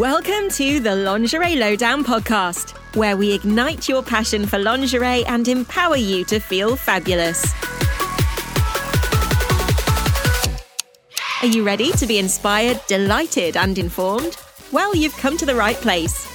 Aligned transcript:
Welcome 0.00 0.48
to 0.52 0.80
the 0.80 0.96
Lingerie 0.96 1.56
Lowdown 1.56 2.04
podcast, 2.04 2.74
where 2.96 3.18
we 3.18 3.34
ignite 3.34 3.86
your 3.86 4.02
passion 4.02 4.46
for 4.46 4.58
lingerie 4.58 5.26
and 5.26 5.46
empower 5.46 5.96
you 5.96 6.24
to 6.24 6.40
feel 6.40 6.74
fabulous. 6.74 7.52
Are 11.42 11.48
you 11.48 11.62
ready 11.62 11.92
to 11.92 12.06
be 12.06 12.18
inspired, 12.18 12.80
delighted, 12.86 13.58
and 13.58 13.76
informed? 13.76 14.38
Well, 14.72 14.96
you've 14.96 15.14
come 15.18 15.36
to 15.36 15.44
the 15.44 15.54
right 15.54 15.76
place. 15.76 16.26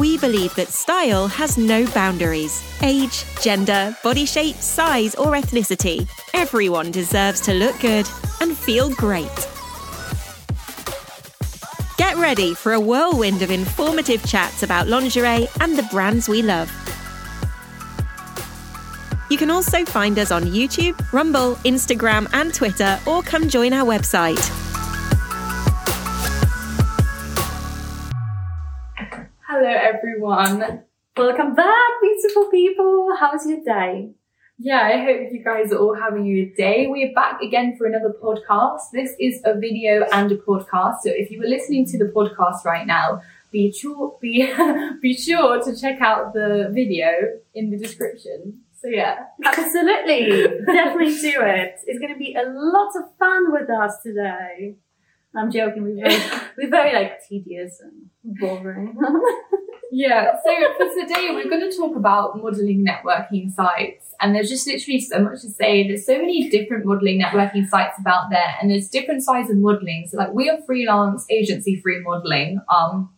We 0.00 0.18
believe 0.18 0.52
that 0.56 0.66
style 0.66 1.28
has 1.28 1.56
no 1.56 1.86
boundaries 1.92 2.60
age, 2.82 3.24
gender, 3.40 3.96
body 4.02 4.26
shape, 4.26 4.56
size, 4.56 5.14
or 5.14 5.34
ethnicity. 5.34 6.08
Everyone 6.34 6.90
deserves 6.90 7.40
to 7.42 7.54
look 7.54 7.78
good 7.78 8.08
and 8.40 8.58
feel 8.58 8.90
great. 8.90 9.48
Ready 12.18 12.52
for 12.52 12.72
a 12.72 12.80
whirlwind 12.80 13.42
of 13.42 13.50
informative 13.52 14.26
chats 14.26 14.64
about 14.64 14.88
lingerie 14.88 15.46
and 15.60 15.78
the 15.78 15.84
brands 15.84 16.28
we 16.28 16.42
love. 16.42 16.68
You 19.30 19.38
can 19.38 19.50
also 19.50 19.84
find 19.84 20.18
us 20.18 20.32
on 20.32 20.42
YouTube, 20.42 21.00
Rumble, 21.12 21.54
Instagram, 21.64 22.28
and 22.32 22.52
Twitter, 22.52 22.98
or 23.06 23.22
come 23.22 23.48
join 23.48 23.72
our 23.72 23.86
website. 23.86 24.44
Hello, 29.46 29.68
everyone. 29.68 30.82
Welcome 31.16 31.54
back, 31.54 31.88
beautiful 32.02 32.50
people. 32.50 33.10
How's 33.18 33.46
your 33.46 33.62
day? 33.64 34.10
Yeah, 34.60 34.80
I 34.82 35.04
hope 35.04 35.32
you 35.32 35.42
guys 35.44 35.72
are 35.72 35.78
all 35.78 35.94
having 35.94 36.26
a 36.26 36.44
good 36.44 36.56
day. 36.56 36.88
We're 36.88 37.14
back 37.14 37.40
again 37.40 37.76
for 37.76 37.86
another 37.86 38.12
podcast. 38.20 38.90
This 38.92 39.14
is 39.20 39.40
a 39.44 39.54
video 39.54 40.04
and 40.12 40.32
a 40.32 40.36
podcast. 40.36 41.02
So 41.02 41.10
if 41.10 41.30
you 41.30 41.38
were 41.38 41.46
listening 41.46 41.86
to 41.86 41.98
the 41.98 42.06
podcast 42.06 42.64
right 42.64 42.84
now, 42.84 43.22
be 43.52 43.70
sure 43.70 44.18
be 44.20 44.52
be 45.00 45.14
sure 45.14 45.62
to 45.62 45.76
check 45.80 46.00
out 46.00 46.32
the 46.32 46.70
video 46.72 47.08
in 47.54 47.70
the 47.70 47.78
description. 47.78 48.62
So 48.82 48.88
yeah. 48.88 49.26
Absolutely. 49.44 50.48
Definitely 50.66 51.20
do 51.20 51.40
it. 51.40 51.78
It's 51.86 52.00
going 52.00 52.12
to 52.12 52.18
be 52.18 52.34
a 52.34 52.42
lot 52.48 52.96
of 52.96 53.16
fun 53.16 53.52
with 53.52 53.70
us 53.70 54.02
today. 54.02 54.74
I'm 55.36 55.50
joking. 55.50 55.82
We're 55.82 56.08
very, 56.08 56.22
we're 56.58 56.70
very 56.70 56.94
like 56.94 57.26
tedious 57.28 57.80
and 57.80 58.38
boring. 58.38 58.96
Yeah, 59.90 60.36
so 60.44 60.54
for 60.76 61.00
today 61.00 61.28
we're 61.30 61.48
going 61.48 61.68
to 61.68 61.74
talk 61.74 61.96
about 61.96 62.36
modelling 62.36 62.84
networking 62.84 63.50
sites 63.50 64.14
and 64.20 64.34
there's 64.34 64.50
just 64.50 64.66
literally 64.66 65.00
so 65.00 65.20
much 65.20 65.40
to 65.40 65.50
say. 65.50 65.88
There's 65.88 66.04
so 66.04 66.18
many 66.18 66.50
different 66.50 66.84
modelling 66.84 67.22
networking 67.22 67.66
sites 67.66 67.98
about 67.98 68.28
there 68.30 68.54
and 68.60 68.70
there's 68.70 68.88
different 68.88 69.22
sides 69.22 69.50
of 69.50 69.56
modelling. 69.56 70.06
So 70.10 70.18
like 70.18 70.34
we 70.34 70.50
are 70.50 70.58
freelance 70.66 71.24
agency 71.30 71.80
free 71.80 72.00
modelling. 72.00 72.60
Um, 72.68 73.14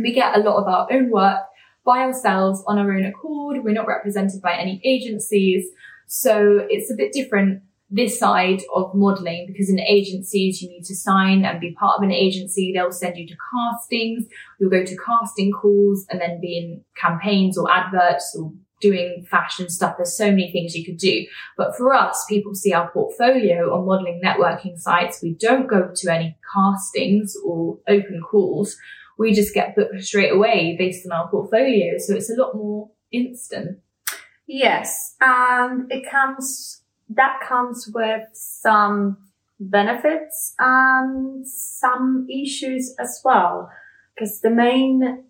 we 0.00 0.12
get 0.12 0.36
a 0.36 0.40
lot 0.40 0.56
of 0.56 0.66
our 0.66 0.88
own 0.90 1.10
work 1.10 1.42
by 1.84 2.00
ourselves 2.00 2.64
on 2.66 2.78
our 2.78 2.92
own 2.92 3.04
accord. 3.04 3.62
We're 3.62 3.72
not 3.72 3.86
represented 3.86 4.42
by 4.42 4.56
any 4.56 4.80
agencies. 4.84 5.68
So 6.08 6.66
it's 6.68 6.90
a 6.90 6.94
bit 6.96 7.12
different 7.12 7.62
this 7.90 8.18
side 8.18 8.60
of 8.74 8.94
modeling 8.94 9.46
because 9.46 9.70
in 9.70 9.80
agencies 9.80 10.60
you 10.60 10.68
need 10.68 10.84
to 10.84 10.94
sign 10.94 11.44
and 11.44 11.60
be 11.60 11.72
part 11.72 11.98
of 11.98 12.02
an 12.02 12.12
agency. 12.12 12.72
They'll 12.72 12.92
send 12.92 13.16
you 13.16 13.26
to 13.26 13.36
castings. 13.54 14.26
You'll 14.60 14.70
go 14.70 14.84
to 14.84 14.96
casting 15.04 15.52
calls 15.52 16.04
and 16.10 16.20
then 16.20 16.40
be 16.40 16.58
in 16.58 16.84
campaigns 17.00 17.56
or 17.56 17.70
adverts 17.70 18.36
or 18.38 18.52
doing 18.80 19.26
fashion 19.28 19.68
stuff. 19.68 19.96
There's 19.96 20.16
so 20.16 20.30
many 20.30 20.52
things 20.52 20.74
you 20.74 20.84
could 20.84 20.98
do. 20.98 21.26
But 21.56 21.76
for 21.76 21.92
us, 21.92 22.24
people 22.28 22.54
see 22.54 22.72
our 22.72 22.90
portfolio 22.90 23.74
on 23.74 23.86
modeling 23.86 24.20
networking 24.24 24.78
sites. 24.78 25.22
We 25.22 25.34
don't 25.34 25.66
go 25.66 25.90
to 25.94 26.14
any 26.14 26.36
castings 26.54 27.34
or 27.44 27.78
open 27.88 28.22
calls. 28.22 28.76
We 29.18 29.32
just 29.32 29.54
get 29.54 29.74
booked 29.74 30.02
straight 30.02 30.32
away 30.32 30.76
based 30.78 31.06
on 31.06 31.12
our 31.12 31.28
portfolio. 31.28 31.98
So 31.98 32.14
it's 32.14 32.30
a 32.30 32.40
lot 32.40 32.54
more 32.54 32.90
instant. 33.10 33.80
yes. 34.46 35.16
And 35.20 35.90
it 35.90 36.08
comes, 36.08 36.82
that 37.10 37.40
comes 37.46 37.90
with 37.94 38.22
some 38.32 39.16
benefits 39.60 40.54
and 40.58 41.46
some 41.46 42.26
issues 42.30 42.94
as 42.98 43.20
well. 43.24 43.70
Because 44.14 44.40
the 44.40 44.50
main 44.50 45.24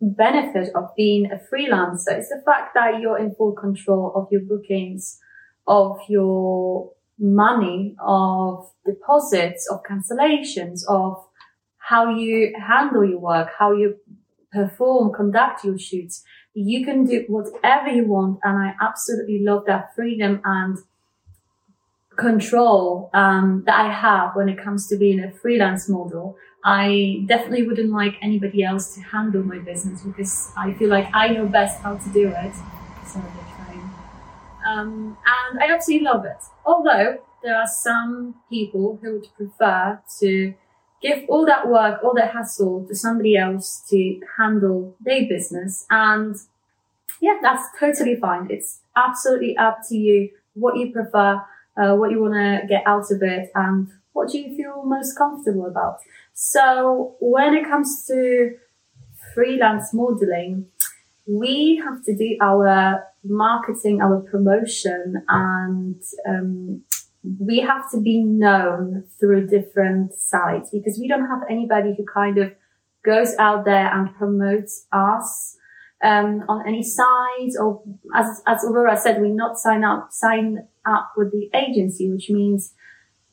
benefit 0.00 0.70
of 0.74 0.94
being 0.96 1.30
a 1.30 1.36
freelancer 1.36 2.18
is 2.18 2.28
the 2.28 2.42
fact 2.44 2.74
that 2.74 3.00
you're 3.00 3.18
in 3.18 3.34
full 3.34 3.52
control 3.52 4.12
of 4.14 4.28
your 4.30 4.42
bookings, 4.42 5.18
of 5.66 5.98
your 6.08 6.92
money, 7.18 7.94
of 8.04 8.70
deposits, 8.84 9.68
of 9.70 9.80
cancellations, 9.88 10.82
of 10.88 11.24
how 11.78 12.10
you 12.10 12.54
handle 12.58 13.04
your 13.04 13.18
work, 13.18 13.48
how 13.58 13.72
you 13.72 13.96
perform, 14.52 15.12
conduct 15.12 15.64
your 15.64 15.78
shoots. 15.78 16.22
You 16.54 16.84
can 16.84 17.04
do 17.04 17.24
whatever 17.28 17.88
you 17.88 18.06
want. 18.06 18.40
And 18.42 18.58
I 18.58 18.74
absolutely 18.80 19.42
love 19.42 19.64
that 19.66 19.94
freedom 19.94 20.40
and 20.44 20.78
control 22.16 23.10
um, 23.14 23.62
that 23.66 23.78
I 23.78 23.92
have 23.92 24.34
when 24.34 24.48
it 24.48 24.62
comes 24.62 24.86
to 24.88 24.96
being 24.96 25.20
a 25.20 25.30
freelance 25.30 25.88
model. 25.88 26.36
I 26.64 27.24
definitely 27.26 27.66
wouldn't 27.66 27.90
like 27.90 28.16
anybody 28.22 28.64
else 28.64 28.94
to 28.94 29.00
handle 29.00 29.42
my 29.42 29.58
business 29.58 30.02
because 30.02 30.50
I 30.56 30.72
feel 30.74 30.88
like 30.88 31.08
I 31.12 31.28
know 31.28 31.46
best 31.46 31.80
how 31.80 31.96
to 31.96 32.08
do 32.10 32.28
it. 32.28 32.54
So 33.06 33.20
train. 33.20 33.90
Um, 34.66 35.16
and 35.26 35.60
I 35.62 35.74
absolutely 35.74 36.06
love 36.06 36.24
it. 36.24 36.38
Although 36.64 37.18
there 37.42 37.56
are 37.56 37.66
some 37.66 38.36
people 38.48 38.98
who 39.02 39.14
would 39.14 39.28
prefer 39.36 40.00
to 40.20 40.54
give 41.02 41.24
all 41.28 41.44
that 41.44 41.68
work, 41.68 42.02
all 42.02 42.14
that 42.14 42.32
hassle 42.32 42.86
to 42.88 42.94
somebody 42.94 43.36
else 43.36 43.82
to 43.90 44.20
handle 44.38 44.96
their 45.04 45.28
business. 45.28 45.84
And 45.90 46.34
yeah, 47.20 47.38
that's 47.42 47.64
totally 47.78 48.16
fine. 48.16 48.48
It's 48.50 48.80
absolutely 48.96 49.56
up 49.58 49.80
to 49.90 49.96
you 49.96 50.30
what 50.54 50.78
you 50.78 50.92
prefer, 50.92 51.42
uh, 51.76 51.94
what 51.94 52.10
you 52.10 52.20
want 52.20 52.34
to 52.34 52.66
get 52.68 52.82
out 52.86 53.10
of 53.10 53.22
it, 53.22 53.50
and 53.54 53.88
what 54.12 54.30
do 54.30 54.38
you 54.38 54.56
feel 54.56 54.84
most 54.84 55.16
comfortable 55.16 55.66
about. 55.66 55.98
So 56.32 57.16
when 57.20 57.54
it 57.54 57.64
comes 57.64 58.06
to 58.06 58.56
freelance 59.34 59.92
modeling, 59.92 60.66
we 61.26 61.82
have 61.84 62.04
to 62.04 62.16
do 62.16 62.36
our 62.40 63.04
marketing, 63.24 64.02
our 64.02 64.20
promotion, 64.20 65.24
and 65.28 66.02
um, 66.28 66.82
we 67.38 67.60
have 67.60 67.90
to 67.90 68.00
be 68.00 68.22
known 68.22 69.04
through 69.18 69.46
different 69.46 70.14
sites 70.14 70.70
because 70.70 70.98
we 70.98 71.08
don't 71.08 71.26
have 71.26 71.40
anybody 71.48 71.94
who 71.96 72.04
kind 72.04 72.38
of 72.38 72.52
goes 73.04 73.34
out 73.38 73.64
there 73.64 73.92
and 73.92 74.14
promotes 74.14 74.86
us 74.92 75.56
um, 76.02 76.44
on 76.48 76.66
any 76.66 76.82
sites 76.82 77.56
or 77.58 77.82
as 78.14 78.42
as 78.46 78.64
Aurora 78.64 78.96
said, 78.96 79.22
we 79.22 79.30
not 79.30 79.58
sign 79.58 79.84
up 79.84 80.08
sign 80.10 80.68
up 80.86 81.12
with 81.16 81.32
the 81.32 81.50
agency, 81.56 82.10
which 82.10 82.30
means 82.30 82.74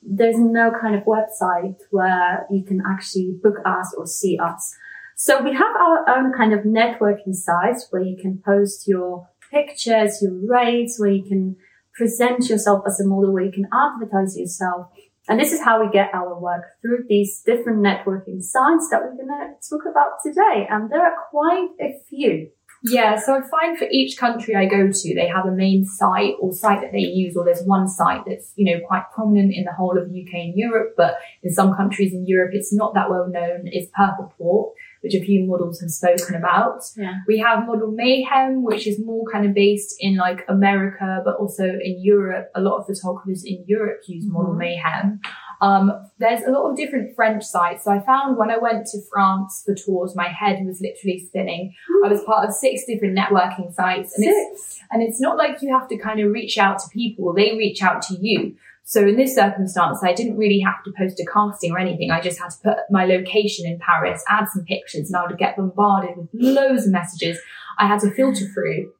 there's 0.01 0.39
no 0.39 0.71
kind 0.71 0.95
of 0.95 1.03
website 1.03 1.77
where 1.91 2.45
you 2.49 2.63
can 2.63 2.81
actually 2.89 3.35
book 3.41 3.57
us 3.65 3.93
or 3.97 4.07
see 4.07 4.37
us. 4.39 4.75
So 5.15 5.43
we 5.43 5.53
have 5.53 5.75
our 5.79 6.09
own 6.09 6.33
kind 6.33 6.53
of 6.53 6.61
networking 6.61 7.35
sites 7.35 7.87
where 7.91 8.01
you 8.01 8.17
can 8.17 8.41
post 8.43 8.87
your 8.87 9.29
pictures, 9.51 10.21
your 10.21 10.33
rates, 10.47 10.99
where 10.99 11.11
you 11.11 11.23
can 11.23 11.55
present 11.93 12.49
yourself 12.49 12.83
as 12.87 12.99
a 12.99 13.05
model, 13.05 13.31
where 13.31 13.43
you 13.43 13.51
can 13.51 13.67
advertise 13.71 14.37
yourself. 14.37 14.87
And 15.29 15.39
this 15.39 15.51
is 15.51 15.61
how 15.61 15.83
we 15.83 15.91
get 15.91 16.09
our 16.13 16.39
work 16.39 16.63
through 16.81 17.05
these 17.07 17.43
different 17.45 17.79
networking 17.79 18.41
sites 18.41 18.89
that 18.89 19.01
we're 19.01 19.15
going 19.15 19.27
to 19.27 19.69
talk 19.69 19.85
about 19.89 20.13
today. 20.23 20.67
And 20.69 20.89
there 20.89 21.05
are 21.05 21.15
quite 21.29 21.69
a 21.79 21.93
few. 22.09 22.49
Yeah, 22.83 23.15
so 23.15 23.35
I 23.35 23.41
find 23.47 23.77
for 23.77 23.87
each 23.91 24.17
country 24.17 24.55
I 24.55 24.65
go 24.65 24.89
to, 24.91 25.15
they 25.15 25.27
have 25.27 25.45
a 25.45 25.51
main 25.51 25.85
site 25.85 26.33
or 26.39 26.51
site 26.51 26.81
that 26.81 26.91
they 26.91 26.99
use, 26.99 27.35
or 27.37 27.45
there's 27.45 27.63
one 27.63 27.87
site 27.87 28.23
that's, 28.25 28.53
you 28.55 28.65
know, 28.73 28.85
quite 28.87 29.03
prominent 29.13 29.53
in 29.53 29.65
the 29.65 29.71
whole 29.71 29.97
of 29.97 30.05
UK 30.05 30.33
and 30.33 30.53
Europe, 30.55 30.95
but 30.97 31.17
in 31.43 31.51
some 31.53 31.75
countries 31.75 32.13
in 32.13 32.25
Europe, 32.25 32.51
it's 32.53 32.73
not 32.73 32.93
that 32.95 33.09
well 33.09 33.27
known, 33.27 33.67
is 33.67 33.87
Purple 33.95 34.33
Port, 34.37 34.73
which 35.01 35.13
a 35.13 35.21
few 35.23 35.45
models 35.45 35.79
have 35.81 35.91
spoken 35.91 36.35
about. 36.35 36.81
Yeah. 36.97 37.15
We 37.27 37.37
have 37.39 37.67
Model 37.67 37.91
Mayhem, 37.91 38.63
which 38.63 38.87
is 38.87 38.99
more 39.03 39.25
kind 39.31 39.45
of 39.45 39.53
based 39.53 39.95
in 39.99 40.15
like 40.15 40.43
America, 40.49 41.21
but 41.23 41.35
also 41.35 41.65
in 41.65 42.01
Europe. 42.01 42.49
A 42.55 42.61
lot 42.61 42.77
of 42.79 42.87
photographers 42.87 43.43
in 43.45 43.63
Europe 43.67 44.01
use 44.07 44.25
Model 44.27 44.53
Mhm. 44.53 44.57
Mayhem. 44.57 45.19
Um, 45.61 46.09
there's 46.17 46.43
a 46.43 46.51
lot 46.51 46.69
of 46.69 46.75
different 46.75 47.15
French 47.15 47.43
sites. 47.43 47.85
So 47.85 47.91
I 47.91 47.99
found 47.99 48.37
when 48.37 48.49
I 48.49 48.57
went 48.57 48.87
to 48.87 49.01
France 49.11 49.61
for 49.63 49.75
tours, 49.75 50.15
my 50.15 50.27
head 50.27 50.65
was 50.65 50.81
literally 50.81 51.23
spinning. 51.27 51.73
I 52.03 52.07
was 52.07 52.23
part 52.23 52.47
of 52.47 52.53
six 52.53 52.83
different 52.85 53.17
networking 53.17 53.73
sites 53.73 54.17
and 54.17 54.25
it's, 54.27 54.79
and 54.91 55.03
it's 55.03 55.21
not 55.21 55.37
like 55.37 55.61
you 55.61 55.71
have 55.71 55.87
to 55.89 55.97
kind 55.97 56.19
of 56.19 56.31
reach 56.31 56.57
out 56.57 56.79
to 56.79 56.89
people. 56.89 57.33
They 57.33 57.55
reach 57.55 57.83
out 57.83 58.01
to 58.03 58.17
you. 58.19 58.55
So 58.83 59.01
in 59.07 59.15
this 59.15 59.35
circumstance, 59.35 60.03
I 60.03 60.13
didn't 60.13 60.37
really 60.37 60.59
have 60.59 60.83
to 60.83 60.91
post 60.97 61.19
a 61.19 61.25
casting 61.31 61.71
or 61.71 61.77
anything. 61.79 62.09
I 62.09 62.19
just 62.19 62.39
had 62.39 62.49
to 62.49 62.57
put 62.63 62.77
my 62.89 63.05
location 63.05 63.67
in 63.67 63.77
Paris, 63.79 64.23
add 64.27 64.47
some 64.49 64.65
pictures 64.65 65.07
and 65.09 65.15
I 65.15 65.27
would 65.27 65.37
get 65.37 65.55
bombarded 65.55 66.17
with 66.17 66.29
loads 66.33 66.87
of 66.87 66.91
messages 66.91 67.39
I 67.77 67.87
had 67.87 67.99
to 68.01 68.11
filter 68.11 68.45
through. 68.47 68.91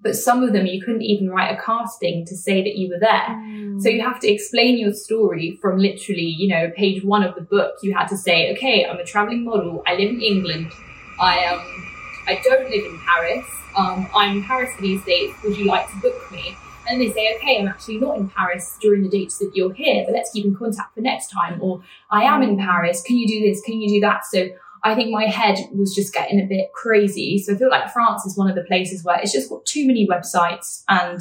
But 0.00 0.14
some 0.14 0.42
of 0.42 0.52
them 0.52 0.66
you 0.66 0.80
couldn't 0.80 1.02
even 1.02 1.28
write 1.28 1.56
a 1.56 1.60
casting 1.60 2.24
to 2.26 2.36
say 2.36 2.62
that 2.62 2.76
you 2.76 2.88
were 2.88 3.00
there. 3.00 3.28
Mm. 3.28 3.82
So 3.82 3.88
you 3.88 4.02
have 4.02 4.20
to 4.20 4.28
explain 4.28 4.78
your 4.78 4.92
story 4.92 5.58
from 5.60 5.78
literally, 5.78 6.34
you 6.38 6.48
know, 6.48 6.70
page 6.76 7.04
one 7.04 7.22
of 7.22 7.34
the 7.34 7.40
book. 7.40 7.74
You 7.82 7.94
had 7.96 8.06
to 8.08 8.16
say, 8.16 8.52
okay, 8.52 8.86
I'm 8.86 8.98
a 8.98 9.04
traveling 9.04 9.44
model. 9.44 9.82
I 9.86 9.94
live 9.94 10.10
in 10.10 10.20
England. 10.20 10.72
I 11.20 11.44
um, 11.46 11.88
I 12.26 12.40
don't 12.44 12.70
live 12.70 12.84
in 12.84 13.00
Paris. 13.00 13.46
Um, 13.76 14.08
I'm 14.14 14.38
in 14.38 14.44
Paris 14.44 14.74
for 14.76 14.82
these 14.82 15.04
dates. 15.04 15.34
Would 15.42 15.56
you 15.56 15.66
like 15.66 15.88
to 15.90 15.96
book 15.96 16.30
me? 16.30 16.56
And 16.88 17.00
they 17.00 17.12
say, 17.12 17.36
okay, 17.36 17.58
I'm 17.60 17.68
actually 17.68 17.98
not 17.98 18.16
in 18.16 18.28
Paris 18.30 18.78
during 18.80 19.02
the 19.02 19.10
dates 19.10 19.38
that 19.38 19.50
you're 19.54 19.74
here, 19.74 20.04
but 20.06 20.14
let's 20.14 20.30
keep 20.30 20.46
in 20.46 20.54
contact 20.54 20.94
for 20.94 21.02
next 21.02 21.28
time. 21.28 21.60
Or 21.60 21.82
I 22.10 22.22
am 22.22 22.42
in 22.42 22.56
Paris. 22.56 23.02
Can 23.02 23.18
you 23.18 23.26
do 23.26 23.40
this? 23.40 23.60
Can 23.60 23.80
you 23.80 23.88
do 23.88 24.00
that? 24.00 24.24
So 24.24 24.48
I 24.84 24.94
think 24.94 25.10
my 25.10 25.24
head 25.24 25.58
was 25.72 25.94
just 25.94 26.14
getting 26.14 26.40
a 26.40 26.46
bit 26.46 26.72
crazy. 26.74 27.38
So 27.38 27.54
I 27.54 27.56
feel 27.56 27.70
like 27.70 27.92
France 27.92 28.24
is 28.24 28.36
one 28.36 28.48
of 28.48 28.56
the 28.56 28.64
places 28.64 29.04
where 29.04 29.18
it's 29.20 29.32
just 29.32 29.50
got 29.50 29.64
too 29.66 29.86
many 29.86 30.06
websites 30.06 30.82
and 30.88 31.20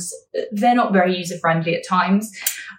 they're 0.52 0.76
not 0.76 0.94
very 0.94 1.18
user 1.18 1.38
friendly 1.40 1.76
at 1.76 1.88
times. 1.88 2.32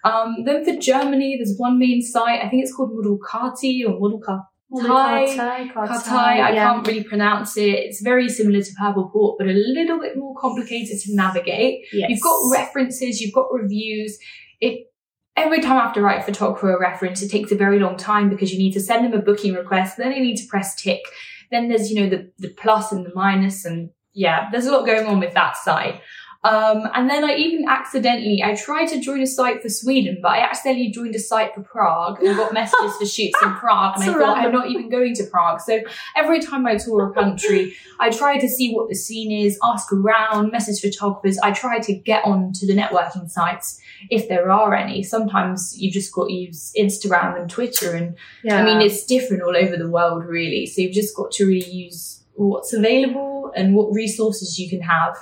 Um, 0.04 0.44
then 0.44 0.64
for 0.64 0.76
Germany, 0.76 1.36
there's 1.36 1.56
one 1.56 1.78
main 1.78 2.02
site. 2.02 2.44
I 2.44 2.48
think 2.48 2.62
it's 2.62 2.74
called 2.74 2.94
Model 2.94 3.18
or 3.18 3.98
Model 4.00 4.20
Kati. 4.20 4.44
Kartei, 4.70 6.12
I 6.12 6.52
yeah. 6.52 6.72
can't 6.72 6.86
really 6.86 7.02
pronounce 7.02 7.56
it. 7.56 7.70
It's 7.70 8.02
very 8.02 8.28
similar 8.28 8.60
to 8.60 8.70
Purple 8.78 9.08
Port, 9.08 9.38
but 9.38 9.48
a 9.48 9.52
little 9.52 9.98
bit 9.98 10.16
more 10.16 10.34
complicated 10.36 11.00
to 11.00 11.14
navigate. 11.14 11.86
Yes. 11.90 12.10
You've 12.10 12.20
got 12.20 12.38
references, 12.52 13.20
you've 13.20 13.32
got 13.32 13.46
reviews. 13.50 14.18
It 14.60 14.87
every 15.38 15.60
time 15.60 15.78
I 15.78 15.82
have 15.82 15.94
to 15.94 16.02
write 16.02 16.20
a 16.20 16.24
photographer 16.24 16.74
a 16.74 16.80
reference, 16.80 17.22
it 17.22 17.30
takes 17.30 17.52
a 17.52 17.56
very 17.56 17.78
long 17.78 17.96
time 17.96 18.28
because 18.28 18.52
you 18.52 18.58
need 18.58 18.72
to 18.72 18.80
send 18.80 19.04
them 19.04 19.18
a 19.18 19.22
booking 19.22 19.54
request, 19.54 19.96
then 19.96 20.10
they 20.10 20.20
need 20.20 20.36
to 20.36 20.46
press 20.46 20.74
tick. 20.74 21.00
Then 21.50 21.68
there's, 21.68 21.90
you 21.90 22.02
know, 22.02 22.10
the, 22.10 22.30
the 22.38 22.48
plus 22.48 22.92
and 22.92 23.06
the 23.06 23.12
minus 23.14 23.64
and 23.64 23.90
yeah, 24.12 24.48
there's 24.50 24.66
a 24.66 24.72
lot 24.72 24.84
going 24.84 25.06
on 25.06 25.20
with 25.20 25.34
that 25.34 25.56
side. 25.56 26.00
Um, 26.44 26.88
and 26.94 27.10
then 27.10 27.24
I 27.24 27.34
even 27.34 27.68
accidentally, 27.68 28.42
I 28.44 28.54
tried 28.54 28.86
to 28.86 29.00
join 29.00 29.20
a 29.20 29.26
site 29.26 29.60
for 29.60 29.68
Sweden, 29.68 30.18
but 30.22 30.28
I 30.28 30.38
accidentally 30.38 30.90
joined 30.90 31.16
a 31.16 31.18
site 31.18 31.52
for 31.52 31.62
Prague 31.62 32.22
and 32.22 32.36
got 32.36 32.52
messages 32.54 32.96
for 32.96 33.06
shoots 33.06 33.36
in 33.42 33.54
Prague. 33.54 33.94
And 33.96 34.04
I 34.10 34.12
thought 34.14 34.38
I'm 34.38 34.52
not 34.52 34.70
even 34.70 34.88
going 34.88 35.14
to 35.16 35.24
Prague. 35.24 35.60
So 35.60 35.80
every 36.16 36.40
time 36.40 36.64
I 36.64 36.76
tour 36.76 37.10
a 37.10 37.12
country, 37.12 37.74
I 37.98 38.10
try 38.10 38.38
to 38.38 38.48
see 38.48 38.72
what 38.72 38.88
the 38.88 38.94
scene 38.94 39.32
is, 39.32 39.58
ask 39.64 39.92
around, 39.92 40.52
message 40.52 40.80
photographers. 40.80 41.38
I 41.38 41.50
try 41.50 41.80
to 41.80 41.92
get 41.92 42.24
on 42.24 42.52
to 42.52 42.66
the 42.66 42.76
networking 42.76 43.28
sites 43.28 43.80
if 44.08 44.28
there 44.28 44.48
are 44.50 44.74
any. 44.74 45.02
Sometimes 45.02 45.74
you've 45.76 45.92
just 45.92 46.12
got 46.14 46.28
to 46.28 46.32
use 46.32 46.72
Instagram 46.78 47.38
and 47.38 47.50
Twitter. 47.50 47.96
And 47.96 48.16
Yeah. 48.44 48.60
I 48.60 48.64
mean, 48.64 48.80
it's 48.80 49.04
different 49.04 49.42
all 49.42 49.56
over 49.56 49.76
the 49.76 49.90
world, 49.90 50.24
really. 50.24 50.66
So 50.66 50.82
you've 50.82 50.94
just 50.94 51.16
got 51.16 51.32
to 51.32 51.46
really 51.46 51.68
use 51.68 52.22
what's 52.34 52.72
available 52.72 53.52
and 53.56 53.74
what 53.74 53.92
resources 53.92 54.58
you 54.58 54.70
can 54.70 54.82
have. 54.82 55.16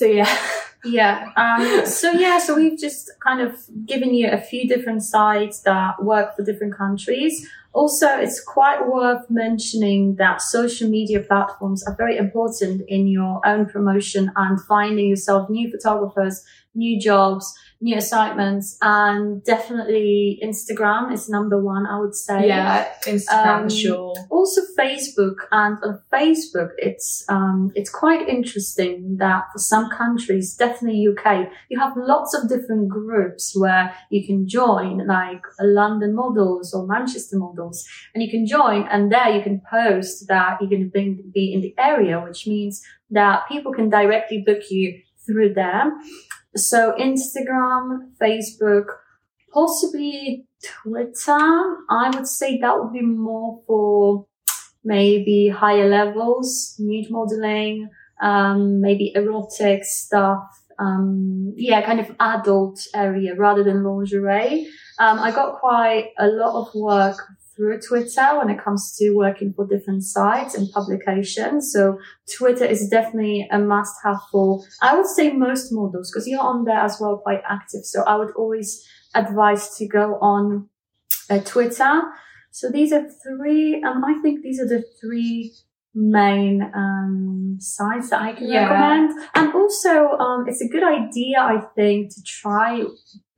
So 0.00 0.06
yeah. 0.06 0.34
Yeah. 0.82 1.30
Um, 1.36 1.84
so 1.84 2.10
yeah, 2.10 2.38
so 2.38 2.56
we've 2.56 2.78
just 2.78 3.10
kind 3.22 3.42
of 3.42 3.54
given 3.84 4.14
you 4.14 4.30
a 4.30 4.40
few 4.40 4.66
different 4.66 5.02
sites 5.02 5.60
that 5.60 6.02
work 6.02 6.34
for 6.34 6.42
different 6.42 6.74
countries. 6.74 7.46
Also, 7.74 8.06
it's 8.08 8.42
quite 8.42 8.88
worth 8.88 9.28
mentioning 9.28 10.14
that 10.14 10.40
social 10.40 10.88
media 10.88 11.20
platforms 11.20 11.86
are 11.86 11.94
very 11.96 12.16
important 12.16 12.80
in 12.88 13.08
your 13.08 13.46
own 13.46 13.66
promotion 13.66 14.32
and 14.36 14.58
finding 14.62 15.06
yourself 15.06 15.50
new 15.50 15.70
photographers, 15.70 16.46
new 16.74 17.00
jobs, 17.00 17.52
new 17.80 17.96
assignments, 17.96 18.76
and 18.82 19.42
definitely 19.44 20.38
Instagram 20.44 21.12
is 21.12 21.28
number 21.28 21.62
one, 21.62 21.86
I 21.86 21.98
would 21.98 22.14
say 22.14 22.46
Yeah, 22.46 22.86
Instagram 23.04 23.62
Um, 23.62 23.68
sure. 23.68 24.14
also 24.30 24.60
Facebook 24.78 25.36
and 25.50 25.78
on 25.82 26.00
Facebook 26.12 26.70
it's 26.78 27.24
um, 27.28 27.72
it's 27.74 27.90
quite 27.90 28.28
interesting 28.28 29.16
that 29.18 29.44
for 29.52 29.58
some 29.58 29.90
countries, 29.90 30.54
definitely 30.54 31.06
UK, 31.08 31.48
you 31.70 31.80
have 31.80 31.92
lots 31.96 32.34
of 32.34 32.48
different 32.48 32.88
groups 32.88 33.52
where 33.56 33.94
you 34.10 34.26
can 34.26 34.46
join, 34.46 35.06
like 35.06 35.42
London 35.60 36.14
models 36.14 36.72
or 36.74 36.86
Manchester 36.86 37.36
models, 37.38 37.84
and 38.14 38.22
you 38.22 38.30
can 38.30 38.46
join, 38.46 38.86
and 38.88 39.10
there 39.10 39.30
you 39.36 39.42
can 39.42 39.60
post 39.70 40.28
that 40.28 40.58
you're 40.60 40.70
going 40.70 40.84
to 40.84 40.90
be, 40.90 41.22
be 41.32 41.52
in 41.52 41.60
the 41.62 41.74
area, 41.78 42.20
which 42.20 42.46
means 42.46 42.82
that 43.10 43.48
people 43.48 43.72
can 43.72 43.88
directly 43.88 44.42
book 44.46 44.70
you 44.70 45.00
through 45.26 45.52
there. 45.54 45.92
So 46.56 46.94
Instagram, 46.98 48.10
Facebook, 48.20 48.86
possibly 49.52 50.46
Twitter. 50.62 51.38
I 51.90 52.10
would 52.14 52.26
say 52.26 52.58
that 52.58 52.78
would 52.78 52.92
be 52.92 53.02
more 53.02 53.62
for 53.66 54.26
maybe 54.84 55.48
higher 55.48 55.88
levels, 55.88 56.74
nude 56.78 57.10
modeling, 57.10 57.88
um, 58.20 58.80
maybe 58.80 59.12
erotic 59.14 59.84
stuff. 59.84 60.42
Um, 60.78 61.52
yeah, 61.56 61.84
kind 61.84 62.00
of 62.00 62.14
adult 62.18 62.86
area 62.94 63.34
rather 63.36 63.62
than 63.62 63.84
lingerie. 63.84 64.66
Um, 64.98 65.18
I 65.18 65.30
got 65.30 65.60
quite 65.60 66.08
a 66.18 66.26
lot 66.26 66.54
of 66.54 66.74
work 66.74 67.18
through 67.60 67.78
Twitter 67.78 68.38
when 68.38 68.48
it 68.48 68.62
comes 68.64 68.96
to 68.96 69.10
working 69.10 69.52
for 69.52 69.66
different 69.66 70.02
sites 70.02 70.54
and 70.54 70.70
publications. 70.72 71.70
So 71.72 71.98
Twitter 72.38 72.64
is 72.64 72.88
definitely 72.88 73.46
a 73.52 73.58
must 73.58 73.94
have 74.02 74.16
for, 74.32 74.62
I 74.80 74.96
would 74.96 75.06
say 75.06 75.32
most 75.32 75.70
models 75.70 76.10
because 76.10 76.26
you're 76.26 76.40
on 76.40 76.64
there 76.64 76.78
as 76.80 76.96
well 76.98 77.18
quite 77.18 77.42
active. 77.46 77.84
So 77.84 78.02
I 78.04 78.16
would 78.16 78.30
always 78.34 78.82
advise 79.14 79.76
to 79.76 79.86
go 79.86 80.14
on 80.22 80.70
uh, 81.28 81.40
Twitter. 81.40 82.00
So 82.50 82.70
these 82.70 82.92
are 82.92 83.06
three, 83.22 83.74
and 83.74 84.04
I 84.04 84.14
think 84.22 84.42
these 84.42 84.58
are 84.58 84.66
the 84.66 84.82
three 85.00 85.52
main 85.94 86.62
um, 86.74 87.58
sites 87.60 88.10
that 88.10 88.22
I 88.22 88.32
can 88.32 88.48
Yeah. 88.48 88.70
recommend. 88.70 89.28
And 89.34 89.52
also, 89.54 90.08
um, 90.18 90.48
it's 90.48 90.62
a 90.62 90.68
good 90.68 90.82
idea, 90.82 91.40
I 91.40 91.60
think, 91.76 92.14
to 92.14 92.22
try, 92.22 92.82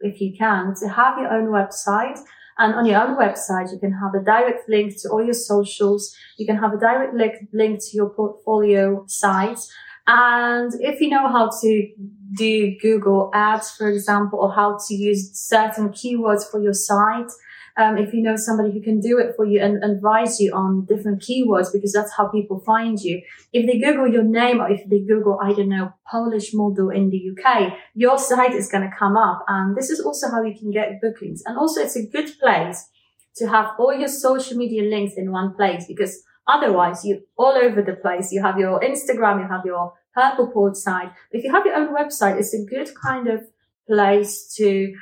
if 0.00 0.20
you 0.20 0.32
can, 0.38 0.74
to 0.80 0.88
have 0.88 1.18
your 1.18 1.30
own 1.32 1.48
website. 1.48 2.18
And 2.58 2.74
on 2.74 2.86
your 2.86 3.00
own 3.00 3.16
website, 3.16 3.72
you 3.72 3.78
can 3.78 3.92
have 3.92 4.14
a 4.14 4.24
direct 4.24 4.68
link 4.68 5.00
to 5.02 5.08
all 5.08 5.24
your 5.24 5.34
socials. 5.34 6.14
You 6.38 6.46
can 6.46 6.56
have 6.56 6.72
a 6.72 6.78
direct 6.78 7.14
link, 7.14 7.34
link 7.52 7.80
to 7.80 7.96
your 7.96 8.10
portfolio 8.10 9.04
site. 9.08 9.58
And 10.06 10.72
if 10.80 11.00
you 11.00 11.08
know 11.08 11.28
how 11.28 11.50
to 11.60 11.88
do 12.34 12.76
Google 12.80 13.30
ads, 13.32 13.70
for 13.70 13.88
example, 13.88 14.40
or 14.40 14.52
how 14.52 14.78
to 14.88 14.94
use 14.94 15.30
certain 15.32 15.90
keywords 15.90 16.50
for 16.50 16.60
your 16.60 16.74
site, 16.74 17.30
um, 17.76 17.96
if 17.96 18.12
you 18.12 18.22
know 18.22 18.36
somebody 18.36 18.72
who 18.72 18.82
can 18.82 19.00
do 19.00 19.18
it 19.18 19.34
for 19.34 19.46
you 19.46 19.60
and 19.60 19.82
advise 19.82 20.40
you 20.40 20.52
on 20.52 20.84
different 20.84 21.22
keywords, 21.22 21.72
because 21.72 21.92
that's 21.92 22.12
how 22.14 22.28
people 22.28 22.60
find 22.60 23.00
you. 23.00 23.22
If 23.52 23.66
they 23.66 23.78
Google 23.78 24.08
your 24.08 24.24
name 24.24 24.60
or 24.60 24.70
if 24.70 24.88
they 24.88 25.00
Google, 25.00 25.38
I 25.42 25.52
don't 25.52 25.68
know, 25.68 25.94
Polish 26.10 26.52
model 26.52 26.90
in 26.90 27.10
the 27.10 27.30
UK, 27.30 27.72
your 27.94 28.18
site 28.18 28.54
is 28.54 28.68
going 28.68 28.88
to 28.88 28.96
come 28.96 29.16
up. 29.16 29.44
And 29.48 29.76
this 29.76 29.90
is 29.90 30.00
also 30.00 30.30
how 30.30 30.42
you 30.42 30.54
can 30.56 30.70
get 30.70 31.00
bookings. 31.00 31.42
And 31.46 31.56
also 31.56 31.80
it's 31.80 31.96
a 31.96 32.06
good 32.06 32.30
place 32.38 32.88
to 33.36 33.48
have 33.48 33.70
all 33.78 33.94
your 33.94 34.08
social 34.08 34.56
media 34.58 34.82
links 34.82 35.14
in 35.16 35.32
one 35.32 35.54
place 35.54 35.86
because 35.88 36.22
otherwise 36.46 37.04
you're 37.04 37.20
all 37.38 37.56
over 37.56 37.80
the 37.80 37.94
place. 37.94 38.32
You 38.32 38.42
have 38.42 38.58
your 38.58 38.80
Instagram, 38.80 39.40
you 39.40 39.48
have 39.48 39.64
your 39.64 39.94
Purple 40.14 40.48
Port 40.48 40.76
site. 40.76 41.10
If 41.30 41.42
you 41.42 41.52
have 41.52 41.64
your 41.64 41.76
own 41.76 41.94
website, 41.94 42.38
it's 42.38 42.54
a 42.54 42.64
good 42.64 42.90
kind 43.02 43.28
of 43.28 43.44
place 43.88 44.54
to 44.56 44.94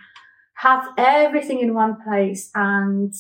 have 0.61 0.85
everything 0.99 1.61
in 1.61 1.75
one 1.75 1.97
place 2.03 2.51
and 2.55 3.15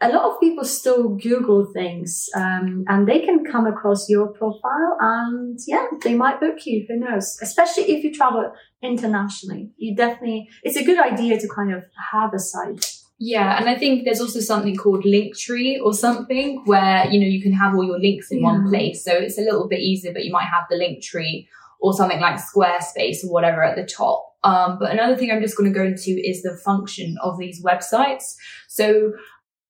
a 0.00 0.08
lot 0.08 0.24
of 0.28 0.40
people 0.40 0.64
still 0.64 1.10
google 1.10 1.64
things 1.72 2.28
um, 2.34 2.84
and 2.88 3.06
they 3.06 3.20
can 3.20 3.44
come 3.44 3.66
across 3.66 4.08
your 4.08 4.28
profile 4.28 4.96
and 5.00 5.58
yeah 5.66 5.86
they 6.02 6.14
might 6.14 6.40
book 6.40 6.66
you 6.66 6.84
who 6.88 6.96
knows 6.96 7.38
especially 7.42 7.84
if 7.84 8.02
you 8.02 8.12
travel 8.12 8.52
internationally 8.82 9.70
you 9.76 9.94
definitely 9.94 10.48
it's 10.62 10.76
a 10.76 10.84
good 10.84 10.98
idea 10.98 11.38
to 11.38 11.48
kind 11.48 11.72
of 11.72 11.84
have 12.12 12.34
a 12.34 12.38
site 12.38 12.98
Yeah, 13.20 13.58
and 13.58 13.68
I 13.68 13.74
think 13.74 14.04
there's 14.04 14.20
also 14.20 14.38
something 14.38 14.76
called 14.76 15.04
Linktree 15.04 15.80
or 15.82 15.92
something 15.92 16.62
where 16.66 17.06
you 17.10 17.18
know 17.20 17.26
you 17.26 17.42
can 17.42 17.52
have 17.52 17.74
all 17.74 17.84
your 17.84 17.98
links 17.98 18.30
in 18.30 18.42
one 18.42 18.68
place. 18.70 19.04
So 19.04 19.12
it's 19.12 19.38
a 19.38 19.42
little 19.42 19.66
bit 19.68 19.80
easier, 19.80 20.12
but 20.12 20.24
you 20.24 20.30
might 20.30 20.46
have 20.46 20.66
the 20.70 20.76
Linktree 20.76 21.48
or 21.80 21.92
something 21.94 22.20
like 22.20 22.38
Squarespace 22.38 23.24
or 23.24 23.32
whatever 23.32 23.64
at 23.64 23.74
the 23.74 23.84
top. 23.84 24.27
Um, 24.44 24.78
but 24.78 24.92
another 24.92 25.16
thing 25.16 25.30
I'm 25.30 25.42
just 25.42 25.56
going 25.56 25.72
to 25.72 25.78
go 25.78 25.84
into 25.84 26.10
is 26.10 26.42
the 26.42 26.56
function 26.56 27.16
of 27.22 27.38
these 27.38 27.62
websites. 27.62 28.34
So 28.68 29.12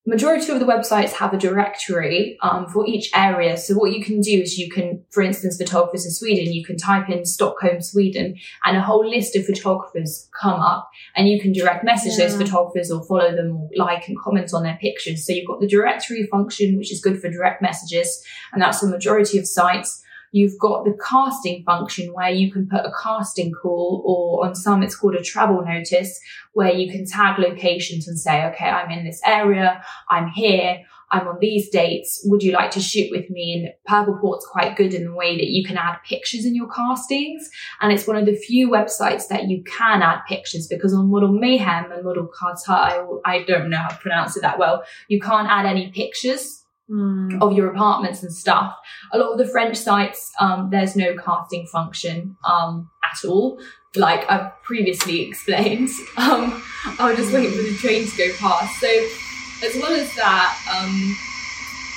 majority 0.08 0.50
of 0.50 0.58
the 0.58 0.66
websites 0.66 1.12
have 1.12 1.34
a 1.34 1.38
directory 1.38 2.38
um, 2.42 2.66
for 2.66 2.86
each 2.86 3.10
area. 3.14 3.56
So 3.58 3.74
what 3.74 3.92
you 3.92 4.02
can 4.02 4.20
do 4.20 4.40
is 4.40 4.58
you 4.58 4.70
can, 4.70 5.04
for 5.10 5.22
instance, 5.22 5.58
photographers 5.58 6.06
in 6.06 6.10
Sweden, 6.10 6.52
you 6.52 6.64
can 6.64 6.78
type 6.78 7.10
in 7.10 7.26
Stockholm, 7.26 7.82
Sweden, 7.82 8.36
and 8.64 8.76
a 8.76 8.80
whole 8.80 9.06
list 9.06 9.36
of 9.36 9.44
photographers 9.44 10.28
come 10.40 10.60
up, 10.60 10.88
and 11.14 11.28
you 11.28 11.40
can 11.40 11.52
direct 11.52 11.84
message 11.84 12.16
those 12.16 12.36
photographers 12.36 12.90
or 12.90 13.04
follow 13.04 13.34
them 13.36 13.56
or 13.56 13.68
like 13.76 14.08
and 14.08 14.18
comment 14.18 14.54
on 14.54 14.62
their 14.62 14.78
pictures. 14.80 15.26
So 15.26 15.32
you've 15.32 15.46
got 15.46 15.60
the 15.60 15.68
directory 15.68 16.26
function, 16.26 16.78
which 16.78 16.90
is 16.90 17.02
good 17.02 17.20
for 17.20 17.28
direct 17.30 17.60
messages, 17.60 18.24
and 18.52 18.62
that's 18.62 18.80
the 18.80 18.88
majority 18.88 19.38
of 19.38 19.46
sites. 19.46 20.02
You've 20.32 20.58
got 20.58 20.84
the 20.84 20.96
casting 21.08 21.64
function 21.64 22.12
where 22.12 22.30
you 22.30 22.52
can 22.52 22.68
put 22.68 22.84
a 22.84 22.92
casting 23.02 23.52
call 23.52 24.02
or 24.04 24.46
on 24.46 24.54
some 24.54 24.82
it's 24.82 24.96
called 24.96 25.14
a 25.14 25.22
travel 25.22 25.64
notice 25.64 26.20
where 26.52 26.72
you 26.72 26.90
can 26.90 27.06
tag 27.06 27.38
locations 27.38 28.08
and 28.08 28.18
say, 28.18 28.44
okay, 28.46 28.66
I'm 28.66 28.90
in 28.90 29.04
this 29.04 29.20
area. 29.24 29.82
I'm 30.08 30.28
here. 30.28 30.84
I'm 31.10 31.26
on 31.26 31.38
these 31.40 31.70
dates. 31.70 32.20
Would 32.24 32.42
you 32.42 32.52
like 32.52 32.70
to 32.72 32.80
shoot 32.80 33.10
with 33.10 33.30
me? 33.30 33.54
And 33.54 33.72
Purple 33.86 34.18
Port's 34.20 34.46
quite 34.46 34.76
good 34.76 34.92
in 34.92 35.04
the 35.04 35.14
way 35.14 35.36
that 35.36 35.48
you 35.48 35.64
can 35.64 35.78
add 35.78 35.98
pictures 36.06 36.44
in 36.44 36.54
your 36.54 36.68
castings. 36.68 37.48
And 37.80 37.92
it's 37.92 38.06
one 38.06 38.16
of 38.16 38.26
the 38.26 38.36
few 38.36 38.68
websites 38.68 39.28
that 39.28 39.48
you 39.48 39.62
can 39.64 40.02
add 40.02 40.20
pictures 40.28 40.66
because 40.66 40.92
on 40.92 41.10
Model 41.10 41.32
Mayhem 41.32 41.90
and 41.92 42.04
Model 42.04 42.26
Carter, 42.26 42.72
I, 42.72 43.02
I 43.24 43.42
don't 43.44 43.70
know 43.70 43.78
how 43.78 43.88
to 43.88 43.96
pronounce 43.96 44.36
it 44.36 44.42
that 44.42 44.58
well. 44.58 44.84
You 45.08 45.20
can't 45.20 45.48
add 45.48 45.64
any 45.64 45.90
pictures 45.90 46.57
Mm. 46.90 47.42
of 47.42 47.52
your 47.52 47.70
apartments 47.70 48.22
and 48.22 48.32
stuff. 48.32 48.74
A 49.12 49.18
lot 49.18 49.32
of 49.32 49.36
the 49.36 49.46
French 49.46 49.76
sites, 49.76 50.32
um, 50.40 50.70
there's 50.70 50.96
no 50.96 51.14
casting 51.16 51.66
function 51.66 52.38
um, 52.44 52.88
at 53.04 53.28
all. 53.28 53.60
Like 53.94 54.24
I've 54.30 54.50
previously 54.62 55.20
explained, 55.28 55.90
um, 56.16 56.62
I'll 56.98 57.14
just 57.14 57.30
wait 57.32 57.50
for 57.50 57.60
the 57.62 57.76
train 57.76 58.06
to 58.06 58.16
go 58.16 58.34
past. 58.36 58.80
So 58.80 58.88
as 58.88 59.74
well 59.76 59.92
as 59.92 60.14
that, 60.14 60.58
um, 60.72 61.16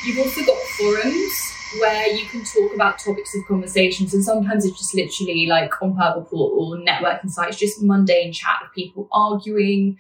you've 0.06 0.20
also 0.20 0.44
got 0.46 0.58
forums 0.78 1.54
where 1.80 2.08
you 2.08 2.26
can 2.26 2.44
talk 2.44 2.74
about 2.74 3.00
topics 3.00 3.34
of 3.36 3.46
conversations, 3.48 4.14
and 4.14 4.24
sometimes 4.24 4.66
it's 4.66 4.78
just 4.78 4.94
literally 4.94 5.46
like 5.46 5.82
on 5.82 5.94
Purpleport 5.94 6.34
or 6.34 6.76
networking 6.78 7.30
sites, 7.30 7.58
just 7.58 7.82
mundane 7.82 8.34
chat 8.34 8.60
of 8.64 8.74
people 8.74 9.08
arguing, 9.12 9.98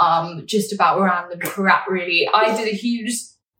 um, 0.00 0.42
just 0.46 0.72
about 0.72 1.00
random 1.00 1.40
crap. 1.40 1.88
Really, 1.88 2.28
I 2.34 2.54
did 2.56 2.68
a 2.68 2.76
huge 2.76 3.16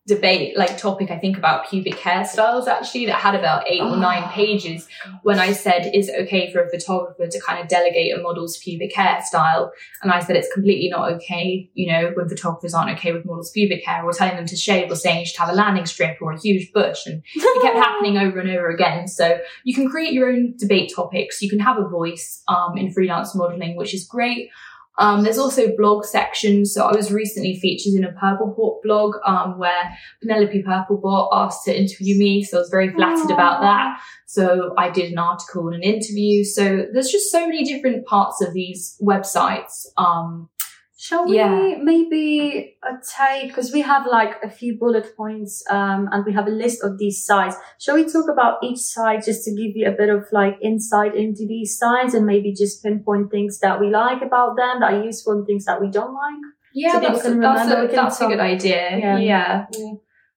debate 0.06 0.56
like 0.56 0.76
topic 0.76 1.10
i 1.10 1.18
think 1.18 1.38
about 1.38 1.68
pubic 1.68 1.94
hairstyles 1.94 2.66
actually 2.66 3.06
that 3.06 3.16
had 3.16 3.34
about 3.34 3.64
eight 3.70 3.80
oh, 3.80 3.94
or 3.94 3.96
nine 3.96 4.28
pages 4.30 4.86
when 5.22 5.38
i 5.38 5.52
said 5.52 5.90
is 5.94 6.08
it 6.08 6.22
okay 6.22 6.52
for 6.52 6.62
a 6.62 6.70
photographer 6.70 7.26
to 7.26 7.40
kind 7.40 7.60
of 7.60 7.68
delegate 7.68 8.16
a 8.16 8.20
model's 8.20 8.58
pubic 8.58 8.92
hairstyle 8.94 9.70
and 10.02 10.12
i 10.12 10.20
said 10.20 10.36
it's 10.36 10.52
completely 10.52 10.88
not 10.90 11.10
okay 11.10 11.70
you 11.74 11.90
know 11.90 12.12
when 12.14 12.28
photographers 12.28 12.74
aren't 12.74 12.90
okay 12.98 13.12
with 13.12 13.24
models 13.24 13.50
pubic 13.50 13.84
hair 13.84 14.04
or 14.04 14.12
telling 14.12 14.36
them 14.36 14.46
to 14.46 14.56
shave 14.56 14.90
or 14.90 14.96
saying 14.96 15.20
you 15.20 15.26
should 15.26 15.38
have 15.38 15.48
a 15.48 15.54
landing 15.54 15.86
strip 15.86 16.18
or 16.20 16.32
a 16.32 16.40
huge 16.40 16.72
bush. 16.72 17.06
And 17.06 17.22
it 17.34 17.62
kept 17.62 17.76
happening 17.86 18.18
over 18.18 18.38
and 18.40 18.50
over 18.50 18.68
again. 18.68 19.08
So 19.08 19.38
you 19.64 19.74
can 19.74 19.88
create 19.88 20.12
your 20.12 20.28
own 20.28 20.54
debate 20.58 20.92
topics. 20.94 21.40
You 21.42 21.50
can 21.50 21.60
have 21.60 21.78
a 21.78 21.88
voice 21.88 22.42
um, 22.48 22.76
in 22.76 22.92
freelance 22.92 23.34
modeling 23.34 23.76
which 23.76 23.94
is 23.94 24.04
great 24.06 24.50
um, 24.98 25.22
there's 25.22 25.38
also 25.38 25.76
blog 25.76 26.04
sections. 26.04 26.72
So 26.72 26.84
I 26.84 26.94
was 26.94 27.12
recently 27.12 27.58
featured 27.58 27.94
in 27.94 28.04
a 28.04 28.12
Purpleport 28.12 28.82
blog 28.82 29.16
um, 29.26 29.58
where 29.58 29.96
Penelope 30.22 30.62
Purplebot 30.62 31.28
asked 31.32 31.64
to 31.64 31.76
interview 31.76 32.16
me. 32.16 32.44
So 32.44 32.58
I 32.58 32.60
was 32.60 32.70
very 32.70 32.90
flattered 32.92 33.30
Aww. 33.30 33.34
about 33.34 33.60
that. 33.60 34.00
So 34.26 34.74
I 34.78 34.90
did 34.90 35.12
an 35.12 35.18
article 35.18 35.68
and 35.68 35.76
an 35.76 35.82
interview. 35.82 36.44
So 36.44 36.86
there's 36.92 37.10
just 37.10 37.30
so 37.30 37.46
many 37.46 37.64
different 37.64 38.06
parts 38.06 38.40
of 38.40 38.52
these 38.52 38.96
websites. 39.02 39.86
Um, 39.96 40.48
Shall 41.04 41.26
we 41.26 41.36
yeah. 41.36 41.74
maybe 41.82 42.78
uh, 42.82 42.96
take, 43.18 43.48
because 43.48 43.74
we 43.74 43.82
have 43.82 44.06
like 44.06 44.36
a 44.42 44.48
few 44.48 44.78
bullet 44.78 45.14
points 45.14 45.62
um, 45.68 46.08
and 46.10 46.24
we 46.24 46.32
have 46.32 46.46
a 46.46 46.50
list 46.50 46.82
of 46.82 46.96
these 46.96 47.26
sites. 47.26 47.56
Shall 47.78 47.96
we 47.96 48.10
talk 48.10 48.26
about 48.32 48.54
each 48.62 48.78
site 48.78 49.22
just 49.22 49.44
to 49.44 49.50
give 49.50 49.76
you 49.76 49.86
a 49.86 49.92
bit 49.92 50.08
of 50.08 50.24
like 50.32 50.56
insight 50.62 51.14
into 51.14 51.44
these 51.46 51.76
sites 51.76 52.14
and 52.14 52.24
maybe 52.24 52.54
just 52.54 52.82
pinpoint 52.82 53.30
things 53.30 53.58
that 53.58 53.80
we 53.80 53.90
like 53.90 54.22
about 54.22 54.56
them, 54.56 54.80
that 54.80 54.94
are 54.94 55.04
useful 55.04 55.34
and 55.34 55.46
things 55.46 55.66
that 55.66 55.78
we 55.78 55.90
don't 55.90 56.14
like? 56.14 56.40
Yeah, 56.72 56.92
so 56.92 57.00
that's, 57.00 57.26
a, 57.26 57.34
that's, 57.34 57.70
a, 57.70 57.94
that's 57.94 58.20
a 58.22 58.26
good 58.26 58.40
idea. 58.40 58.96
Yeah. 58.96 59.18
yeah. 59.18 59.66
yeah 59.76 59.92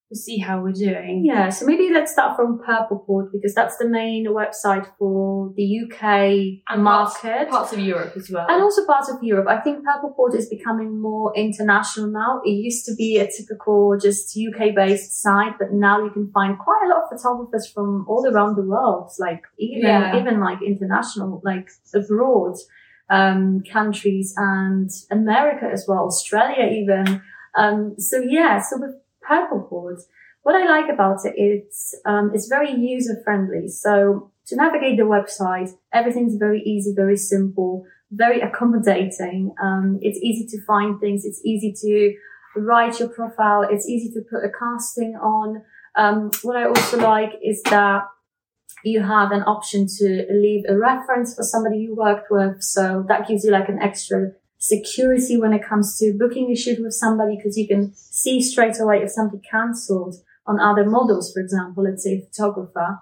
we'll 0.09 0.17
see 0.17 0.37
how 0.37 0.61
we're 0.61 0.71
doing. 0.71 1.23
Yeah, 1.25 1.49
so 1.49 1.65
maybe 1.65 1.89
let's 1.91 2.13
start 2.13 2.37
from 2.37 2.59
Purpleport 2.59 3.31
because 3.31 3.53
that's 3.53 3.77
the 3.77 3.87
main 3.87 4.27
website 4.27 4.89
for 4.97 5.53
the 5.55 5.81
UK 5.83 6.63
and 6.69 6.83
market. 6.83 7.49
Parts, 7.49 7.51
parts, 7.51 7.73
of 7.73 7.79
Europe 7.79 8.13
as 8.15 8.29
well. 8.31 8.45
And 8.49 8.61
also 8.61 8.85
parts 8.85 9.09
of 9.09 9.21
Europe. 9.21 9.47
I 9.49 9.59
think 9.59 9.83
Purpleport 9.85 10.35
is 10.35 10.47
becoming 10.47 11.01
more 11.01 11.33
international 11.35 12.07
now. 12.07 12.41
It 12.45 12.51
used 12.51 12.85
to 12.85 12.95
be 12.95 13.17
a 13.17 13.27
typical 13.29 13.97
just 14.01 14.37
UK 14.37 14.73
based 14.73 15.21
site, 15.21 15.57
but 15.59 15.73
now 15.73 16.01
you 16.01 16.09
can 16.09 16.31
find 16.31 16.57
quite 16.57 16.83
a 16.85 16.89
lot 16.89 17.03
of 17.03 17.09
photographers 17.09 17.69
from 17.73 18.05
all 18.07 18.25
around 18.25 18.55
the 18.55 18.63
world, 18.63 19.11
like 19.19 19.43
even, 19.57 19.87
yeah. 19.87 20.19
even 20.19 20.39
like 20.39 20.59
international, 20.65 21.41
like 21.43 21.69
abroad. 21.93 22.55
Um, 23.09 23.63
countries 23.63 24.33
and 24.35 24.89
America 25.09 25.69
as 25.71 25.85
well, 25.87 25.99
Australia 25.99 26.69
even. 26.69 27.21
Um, 27.55 27.95
so 27.97 28.19
yeah, 28.19 28.59
so 28.59 28.81
with 28.81 28.95
Purpleport, 29.29 29.99
what 30.43 30.55
I 30.55 30.65
like 30.65 30.89
about 30.91 31.25
it, 31.25 31.33
it's, 31.35 31.93
um, 32.05 32.31
it's 32.33 32.47
very 32.47 32.71
user 32.71 33.21
friendly. 33.23 33.67
So 33.67 34.31
to 34.47 34.55
navigate 34.55 34.97
the 34.97 35.03
website, 35.03 35.71
everything's 35.93 36.35
very 36.35 36.61
easy, 36.63 36.93
very 36.95 37.17
simple, 37.17 37.85
very 38.11 38.39
accommodating. 38.39 39.53
Um, 39.61 39.99
it's 40.01 40.19
easy 40.19 40.45
to 40.47 40.65
find 40.65 40.99
things. 40.99 41.25
It's 41.25 41.41
easy 41.43 41.73
to 41.81 42.13
write 42.61 42.99
your 42.99 43.09
profile. 43.09 43.67
It's 43.69 43.87
easy 43.87 44.09
to 44.13 44.21
put 44.21 44.45
a 44.45 44.49
casting 44.57 45.15
on. 45.15 45.63
Um, 45.95 46.31
what 46.43 46.55
I 46.55 46.65
also 46.65 46.97
like 46.97 47.33
is 47.43 47.61
that 47.63 48.03
you 48.83 49.01
have 49.01 49.31
an 49.31 49.41
option 49.43 49.87
to 49.97 50.25
leave 50.29 50.63
a 50.69 50.77
reference 50.77 51.35
for 51.35 51.43
somebody 51.43 51.79
you 51.79 51.95
worked 51.95 52.27
with. 52.29 52.61
So 52.61 53.03
that 53.07 53.27
gives 53.27 53.43
you 53.43 53.51
like 53.51 53.69
an 53.69 53.79
extra 53.81 54.31
security 54.57 55.37
when 55.37 55.53
it 55.53 55.63
comes 55.63 55.97
to 55.99 56.17
booking 56.17 56.51
a 56.51 56.55
shoot 56.55 56.81
with 56.81 56.93
somebody 56.93 57.35
because 57.35 57.57
you 57.57 57.67
can 57.67 57.93
see 57.95 58.41
straight 58.41 58.79
away 58.79 58.97
if 58.97 59.11
something 59.11 59.41
cancelled 59.49 60.15
on 60.45 60.59
other 60.59 60.85
models, 60.85 61.31
for 61.33 61.41
example, 61.41 61.83
let's 61.83 62.03
say 62.03 62.21
photographer. 62.21 62.99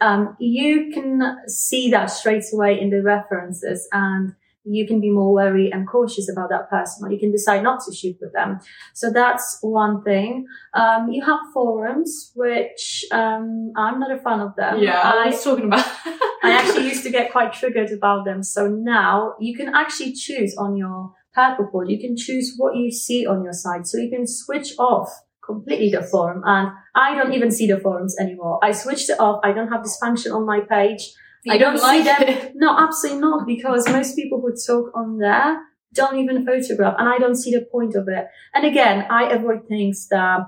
Um, 0.00 0.36
you 0.38 0.90
can 0.92 1.38
see 1.48 1.90
that 1.90 2.06
straight 2.06 2.44
away 2.52 2.78
in 2.80 2.90
the 2.90 3.02
references 3.02 3.88
and 3.92 4.34
you 4.70 4.86
can 4.86 5.00
be 5.00 5.10
more 5.10 5.32
wary 5.32 5.70
and 5.70 5.86
cautious 5.88 6.30
about 6.30 6.50
that 6.50 6.68
person 6.70 7.06
or 7.06 7.12
you 7.12 7.18
can 7.18 7.32
decide 7.32 7.62
not 7.62 7.80
to 7.84 7.94
shoot 7.94 8.16
with 8.20 8.32
them. 8.32 8.60
So 8.94 9.10
that's 9.10 9.58
one 9.62 10.02
thing. 10.02 10.46
Um, 10.74 11.10
you 11.10 11.24
have 11.24 11.40
forums, 11.52 12.32
which, 12.34 13.04
um, 13.12 13.72
I'm 13.76 13.98
not 13.98 14.10
a 14.10 14.18
fan 14.18 14.40
of 14.40 14.54
them. 14.56 14.80
Yeah, 14.80 15.00
I, 15.00 15.24
I 15.24 15.26
was 15.26 15.42
talking 15.42 15.66
about. 15.66 15.86
I 16.42 16.50
actually 16.50 16.86
used 16.88 17.02
to 17.04 17.10
get 17.10 17.32
quite 17.32 17.52
triggered 17.52 17.90
about 17.90 18.24
them. 18.24 18.42
So 18.42 18.68
now 18.68 19.34
you 19.40 19.56
can 19.56 19.74
actually 19.74 20.12
choose 20.12 20.56
on 20.56 20.76
your 20.76 21.12
Purpleport, 21.36 21.88
you 21.88 22.00
can 22.00 22.16
choose 22.16 22.54
what 22.56 22.74
you 22.74 22.90
see 22.90 23.24
on 23.26 23.44
your 23.44 23.52
site. 23.52 23.86
So 23.86 23.98
you 23.98 24.10
can 24.10 24.26
switch 24.26 24.72
off 24.78 25.08
completely 25.44 25.90
the 25.90 26.02
forum 26.02 26.42
and 26.44 26.68
I 26.94 27.14
don't 27.14 27.32
even 27.32 27.50
see 27.50 27.66
the 27.66 27.78
forums 27.78 28.16
anymore. 28.18 28.58
I 28.62 28.72
switched 28.72 29.08
it 29.08 29.20
off. 29.20 29.40
I 29.44 29.52
don't 29.52 29.68
have 29.68 29.82
this 29.82 29.96
function 29.98 30.32
on 30.32 30.44
my 30.44 30.60
page. 30.60 31.12
You 31.44 31.54
I 31.54 31.58
don't, 31.58 31.74
don't 31.74 31.82
like 31.82 31.98
see 31.98 32.04
them. 32.04 32.22
It. 32.22 32.52
No, 32.56 32.76
absolutely 32.76 33.20
not, 33.20 33.46
because 33.46 33.88
most 33.88 34.16
people 34.16 34.40
who 34.40 34.54
talk 34.54 34.90
on 34.94 35.18
there 35.18 35.60
don't 35.94 36.18
even 36.18 36.44
photograph, 36.44 36.96
and 36.98 37.08
I 37.08 37.18
don't 37.18 37.36
see 37.36 37.52
the 37.52 37.66
point 37.72 37.94
of 37.94 38.08
it. 38.08 38.26
And 38.54 38.64
again, 38.64 39.06
I 39.10 39.30
avoid 39.30 39.66
things 39.66 40.08
that 40.08 40.40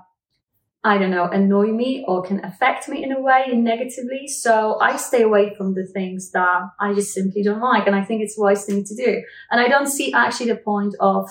I 0.82 0.96
don't 0.96 1.10
know 1.10 1.24
annoy 1.24 1.68
me 1.68 2.04
or 2.08 2.22
can 2.22 2.42
affect 2.44 2.88
me 2.88 3.04
in 3.04 3.12
a 3.12 3.20
way 3.20 3.48
negatively. 3.52 4.26
So 4.28 4.78
I 4.80 4.96
stay 4.96 5.22
away 5.22 5.54
from 5.54 5.74
the 5.74 5.84
things 5.84 6.30
that 6.30 6.68
I 6.80 6.94
just 6.94 7.12
simply 7.12 7.42
don't 7.42 7.60
like, 7.60 7.86
and 7.86 7.94
I 7.94 8.02
think 8.02 8.22
it's 8.22 8.38
a 8.38 8.40
wise 8.40 8.64
thing 8.64 8.84
to 8.84 8.94
do. 8.94 9.22
And 9.50 9.60
I 9.60 9.68
don't 9.68 9.88
see 9.88 10.12
actually 10.12 10.50
the 10.52 10.56
point 10.56 10.94
of 11.00 11.28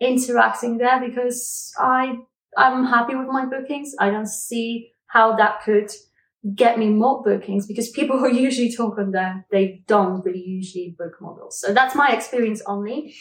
interacting 0.00 0.78
there 0.78 1.00
because 1.00 1.72
I 1.78 2.18
I'm 2.56 2.86
happy 2.86 3.14
with 3.14 3.28
my 3.28 3.46
bookings. 3.46 3.94
I 3.98 4.10
don't 4.10 4.28
see 4.28 4.92
how 5.06 5.36
that 5.36 5.62
could 5.62 5.90
get 6.54 6.78
me 6.78 6.88
more 6.88 7.22
bookings 7.22 7.66
because 7.66 7.90
people 7.90 8.18
who 8.20 8.32
usually 8.34 8.74
talk 8.74 8.98
on 8.98 9.12
there, 9.12 9.46
they 9.50 9.82
don't 9.86 10.24
really 10.24 10.44
usually 10.44 10.94
book 10.98 11.20
models. 11.20 11.60
So 11.60 11.72
that's 11.72 11.94
my 11.94 12.08
experience 12.10 12.62
only. 12.66 13.14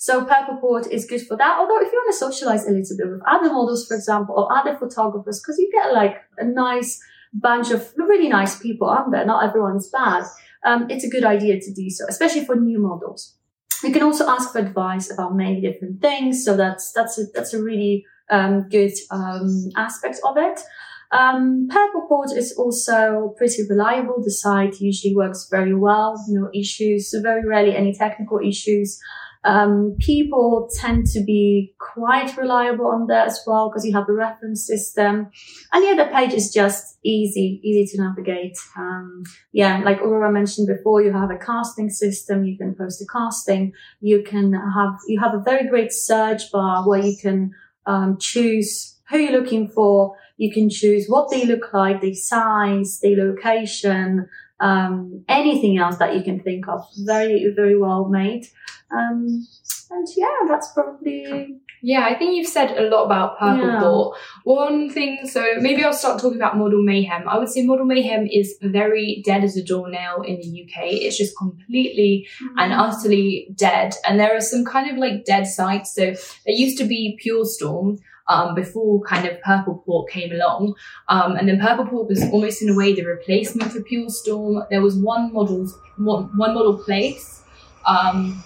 So 0.00 0.24
Purple 0.24 0.58
Port 0.58 0.86
is 0.86 1.06
good 1.06 1.26
for 1.26 1.36
that. 1.36 1.58
Although 1.58 1.80
if 1.80 1.90
you 1.92 1.98
want 1.98 2.12
to 2.12 2.18
socialize 2.18 2.66
a 2.66 2.70
little 2.70 2.96
bit 2.96 3.10
with 3.10 3.20
other 3.26 3.52
models, 3.52 3.86
for 3.86 3.96
example, 3.96 4.34
or 4.36 4.56
other 4.56 4.78
photographers, 4.78 5.40
because 5.40 5.58
you 5.58 5.68
get 5.72 5.92
like 5.92 6.22
a 6.38 6.44
nice 6.44 7.00
bunch 7.32 7.70
of 7.70 7.92
really 7.96 8.28
nice 8.28 8.58
people 8.58 8.88
on 8.88 9.10
there. 9.10 9.24
Not 9.24 9.44
everyone's 9.44 9.88
bad. 9.90 10.24
Um, 10.64 10.86
it's 10.90 11.04
a 11.04 11.08
good 11.08 11.24
idea 11.24 11.60
to 11.60 11.74
do 11.74 11.90
so, 11.90 12.04
especially 12.08 12.44
for 12.44 12.56
new 12.56 12.80
models. 12.80 13.34
You 13.82 13.92
can 13.92 14.02
also 14.02 14.28
ask 14.28 14.52
for 14.52 14.58
advice 14.58 15.10
about 15.12 15.36
many 15.36 15.60
different 15.60 16.00
things. 16.00 16.44
So 16.44 16.56
that's, 16.56 16.92
that's 16.92 17.18
a, 17.18 17.24
that's 17.34 17.54
a 17.54 17.62
really, 17.62 18.04
um, 18.30 18.68
good, 18.68 18.92
um, 19.10 19.68
aspect 19.76 20.18
of 20.24 20.36
it. 20.36 20.60
Um, 21.10 21.68
Purpleport 21.70 22.36
is 22.36 22.54
also 22.58 23.34
pretty 23.38 23.62
reliable. 23.68 24.22
The 24.22 24.30
site 24.30 24.80
usually 24.80 25.16
works 25.16 25.48
very 25.50 25.74
well, 25.74 26.22
no 26.28 26.50
issues, 26.54 27.14
very 27.22 27.46
rarely 27.46 27.74
any 27.74 27.94
technical 27.94 28.40
issues. 28.40 29.00
Um, 29.44 29.96
people 30.00 30.68
tend 30.74 31.06
to 31.06 31.22
be 31.24 31.74
quite 31.78 32.36
reliable 32.36 32.88
on 32.88 33.06
there 33.06 33.24
as 33.24 33.40
well 33.46 33.70
because 33.70 33.86
you 33.86 33.94
have 33.94 34.08
a 34.08 34.12
reference 34.12 34.66
system. 34.66 35.30
And 35.72 35.84
yeah, 35.84 35.94
the 35.94 36.10
page 36.12 36.34
is 36.34 36.52
just 36.52 36.98
easy, 37.04 37.60
easy 37.62 37.96
to 37.96 38.02
navigate. 38.02 38.58
Um, 38.76 39.22
yeah, 39.52 39.78
like 39.78 40.00
Aurora 40.00 40.32
mentioned 40.32 40.66
before, 40.66 41.02
you 41.02 41.12
have 41.12 41.30
a 41.30 41.38
casting 41.38 41.88
system. 41.88 42.44
You 42.44 42.58
can 42.58 42.74
post 42.74 43.00
a 43.00 43.06
casting. 43.10 43.72
You 44.00 44.22
can 44.22 44.52
have, 44.52 44.98
you 45.06 45.20
have 45.20 45.34
a 45.34 45.40
very 45.40 45.68
great 45.68 45.92
search 45.92 46.50
bar 46.52 46.86
where 46.86 47.00
you 47.00 47.16
can 47.16 47.52
um, 47.86 48.18
choose 48.18 48.97
who 49.10 49.18
you're 49.18 49.40
looking 49.40 49.68
for. 49.68 50.16
You 50.36 50.52
can 50.52 50.70
choose 50.70 51.06
what 51.08 51.30
they 51.30 51.44
look 51.44 51.72
like, 51.72 52.00
the 52.00 52.14
size, 52.14 53.00
the 53.00 53.16
location, 53.16 54.28
um, 54.60 55.24
anything 55.28 55.78
else 55.78 55.96
that 55.98 56.14
you 56.14 56.22
can 56.22 56.40
think 56.40 56.68
of. 56.68 56.86
Very, 56.98 57.52
very 57.54 57.78
well 57.78 58.08
made. 58.08 58.46
Um, 58.90 59.46
and 59.90 60.06
yeah, 60.16 60.46
that's 60.46 60.72
probably 60.72 61.60
Yeah, 61.80 62.04
I 62.04 62.14
think 62.14 62.34
you've 62.34 62.48
said 62.48 62.76
a 62.76 62.88
lot 62.88 63.04
about 63.04 63.38
Purple 63.38 63.66
Yeah. 63.66 63.80
Thought. 63.80 64.16
One 64.44 64.90
thing, 64.90 65.20
so 65.26 65.44
maybe 65.60 65.84
I'll 65.84 65.92
start 65.92 66.20
talking 66.20 66.38
about 66.38 66.56
Model 66.56 66.82
Mayhem. 66.82 67.28
I 67.28 67.38
would 67.38 67.48
say 67.48 67.64
Model 67.64 67.86
Mayhem 67.86 68.26
is 68.26 68.56
very 68.60 69.22
dead 69.24 69.44
as 69.44 69.56
a 69.56 69.62
doornail 69.62 70.22
in 70.22 70.40
the 70.40 70.64
UK. 70.64 70.86
It's 70.86 71.16
just 71.16 71.36
completely 71.38 72.26
and 72.56 72.72
utterly 72.72 73.48
dead. 73.54 73.94
And 74.06 74.18
there 74.18 74.36
are 74.36 74.40
some 74.40 74.64
kind 74.64 74.90
of 74.90 74.96
like 74.98 75.24
dead 75.24 75.46
sites. 75.46 75.94
So 75.94 76.14
there 76.44 76.54
used 76.54 76.78
to 76.78 76.84
be 76.84 77.16
Pure 77.20 77.44
Storm. 77.44 77.98
Um, 78.30 78.54
before 78.54 79.00
kind 79.04 79.26
of 79.26 79.40
Purple 79.40 79.82
Port 79.86 80.10
came 80.10 80.30
along, 80.32 80.74
um, 81.08 81.36
and 81.36 81.48
then 81.48 81.58
Purple 81.58 81.86
Port 81.86 82.08
was 82.08 82.22
almost 82.30 82.60
in 82.60 82.68
a 82.68 82.74
way 82.76 82.94
the 82.94 83.02
replacement 83.02 83.72
for 83.72 83.80
Pure 83.80 84.10
Storm. 84.10 84.64
There 84.68 84.82
was 84.82 84.96
one 84.96 85.32
model, 85.32 85.66
one, 85.96 86.24
one 86.36 86.52
model 86.52 86.76
place. 86.76 87.40
Um, 87.86 88.44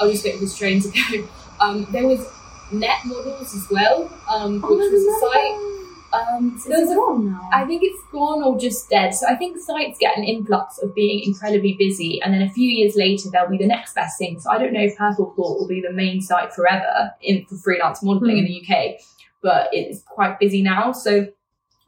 I'll 0.00 0.10
just 0.10 0.24
wait 0.24 0.34
for 0.36 0.40
this 0.40 0.56
train 0.56 0.80
to 0.80 0.88
go. 1.12 1.28
Um, 1.60 1.86
there 1.92 2.06
was 2.06 2.26
Net 2.72 3.00
Models 3.04 3.54
as 3.54 3.66
well, 3.70 4.10
um, 4.30 4.62
Oh, 4.64 4.76
which 4.76 4.90
was 4.90 5.04
a 5.04 5.20
site. 5.20 5.74
Um, 6.10 6.58
so 6.58 6.72
Is 6.72 6.90
it 6.90 6.94
on 6.96 7.26
now? 7.32 7.50
I 7.52 7.66
think 7.66 7.82
it's 7.84 8.00
gone 8.10 8.42
or 8.42 8.58
just 8.58 8.88
dead. 8.88 9.14
So 9.14 9.26
I 9.28 9.36
think 9.36 9.58
sites 9.60 9.98
get 9.98 10.16
an 10.16 10.24
influx 10.24 10.78
of 10.78 10.94
being 10.94 11.22
incredibly 11.22 11.74
busy, 11.74 12.22
and 12.22 12.32
then 12.32 12.40
a 12.40 12.48
few 12.48 12.66
years 12.70 12.96
later 12.96 13.28
they'll 13.30 13.50
be 13.50 13.58
the 13.58 13.66
next 13.66 13.94
best 13.94 14.16
thing. 14.18 14.40
So 14.40 14.50
I 14.50 14.56
don't 14.56 14.72
know 14.72 14.80
if 14.80 14.96
Purple 14.96 15.26
Port 15.36 15.58
will 15.60 15.68
be 15.68 15.82
the 15.82 15.92
main 15.92 16.22
site 16.22 16.54
forever 16.54 17.10
in 17.20 17.44
for 17.44 17.56
freelance 17.56 18.02
modelling 18.02 18.38
in 18.38 18.44
the 18.46 18.62
UK, 18.62 19.00
but 19.42 19.68
it's 19.72 20.02
quite 20.02 20.38
busy 20.38 20.62
now. 20.62 20.92
So 20.92 21.28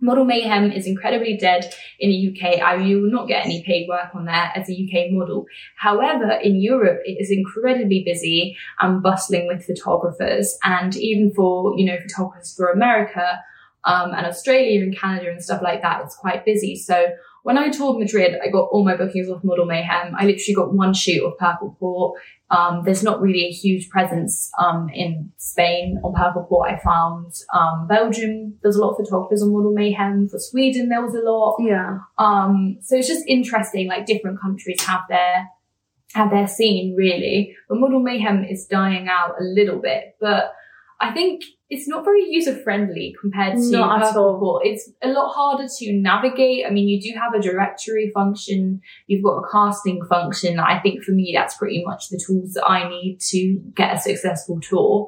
Model 0.00 0.24
Mayhem 0.24 0.72
is 0.72 0.86
incredibly 0.86 1.36
dead 1.36 1.72
in 1.98 2.10
the 2.10 2.30
UK. 2.30 2.62
I 2.62 2.76
you 2.76 3.02
will 3.02 3.10
not 3.10 3.28
get 3.28 3.44
any 3.44 3.62
paid 3.62 3.88
work 3.88 4.14
on 4.14 4.24
there 4.24 4.50
as 4.54 4.68
a 4.70 4.72
UK 4.72 5.12
model. 5.12 5.44
However, 5.76 6.30
in 6.30 6.60
Europe, 6.60 7.02
it 7.04 7.18
is 7.20 7.30
incredibly 7.30 8.02
busy 8.04 8.56
and 8.80 9.02
bustling 9.02 9.46
with 9.46 9.66
photographers, 9.66 10.56
and 10.64 10.96
even 10.96 11.32
for 11.34 11.78
you 11.78 11.84
know 11.84 11.98
photographers 12.00 12.54
for 12.54 12.70
America 12.70 13.40
um, 13.84 14.12
and 14.12 14.26
Australia 14.26 14.82
and 14.82 14.96
Canada 14.96 15.30
and 15.30 15.42
stuff 15.42 15.62
like 15.62 15.82
that. 15.82 16.02
It's 16.04 16.16
quite 16.16 16.44
busy. 16.44 16.76
So 16.76 17.08
when 17.42 17.58
I 17.58 17.70
toured 17.70 17.98
Madrid, 17.98 18.36
I 18.42 18.48
got 18.48 18.68
all 18.70 18.84
my 18.84 18.96
bookings 18.96 19.28
off 19.28 19.42
Model 19.42 19.66
Mayhem. 19.66 20.14
I 20.16 20.24
literally 20.24 20.54
got 20.54 20.74
one 20.74 20.92
shoot 20.94 21.24
of 21.24 21.38
Purple 21.38 21.76
Port. 21.78 22.20
Um, 22.50 22.82
there's 22.84 23.02
not 23.02 23.20
really 23.20 23.46
a 23.46 23.50
huge 23.50 23.88
presence 23.88 24.50
um, 24.58 24.88
in 24.92 25.32
Spain 25.36 26.00
on 26.04 26.12
Purple 26.14 26.44
Port. 26.48 26.70
I 26.70 26.78
found 26.78 27.32
um, 27.54 27.86
Belgium. 27.88 28.58
There's 28.62 28.76
a 28.76 28.80
lot 28.80 28.90
of 28.90 29.04
photographers 29.04 29.42
on 29.42 29.52
Model 29.52 29.72
Mayhem. 29.72 30.28
For 30.28 30.38
Sweden, 30.38 30.88
there 30.88 31.02
was 31.02 31.14
a 31.14 31.20
lot. 31.20 31.56
yeah. 31.60 31.98
Um, 32.18 32.78
so 32.80 32.96
it's 32.96 33.08
just 33.08 33.24
interesting, 33.26 33.88
like 33.88 34.06
different 34.06 34.40
countries 34.40 34.82
have 34.82 35.02
their 35.08 35.48
have 36.14 36.30
their 36.30 36.48
scene 36.48 36.94
really. 36.96 37.56
But 37.68 37.78
Model 37.78 38.00
Mayhem 38.00 38.44
is 38.44 38.66
dying 38.66 39.08
out 39.08 39.36
a 39.40 39.44
little 39.44 39.80
bit, 39.80 40.16
but 40.20 40.52
I 41.00 41.12
think 41.12 41.42
it's 41.70 41.86
not 41.86 42.04
very 42.04 42.24
user 42.28 42.56
friendly 42.56 43.14
compared 43.20 43.56
to 43.56 43.70
Not 43.70 44.02
at 44.02 44.16
all. 44.16 44.60
It's 44.64 44.90
a 45.02 45.08
lot 45.08 45.32
harder 45.32 45.68
to 45.78 45.92
navigate. 45.92 46.66
I 46.66 46.70
mean, 46.70 46.88
you 46.88 47.00
do 47.00 47.16
have 47.16 47.32
a 47.32 47.40
directory 47.40 48.10
function, 48.12 48.80
you've 49.06 49.22
got 49.22 49.36
a 49.36 49.48
casting 49.50 50.04
function. 50.06 50.58
I 50.58 50.80
think 50.80 51.04
for 51.04 51.12
me, 51.12 51.32
that's 51.32 51.56
pretty 51.56 51.84
much 51.86 52.08
the 52.08 52.20
tools 52.26 52.54
that 52.54 52.68
I 52.68 52.88
need 52.88 53.20
to 53.30 53.54
get 53.76 53.94
a 53.94 53.98
successful 54.00 54.60
tour. 54.60 55.06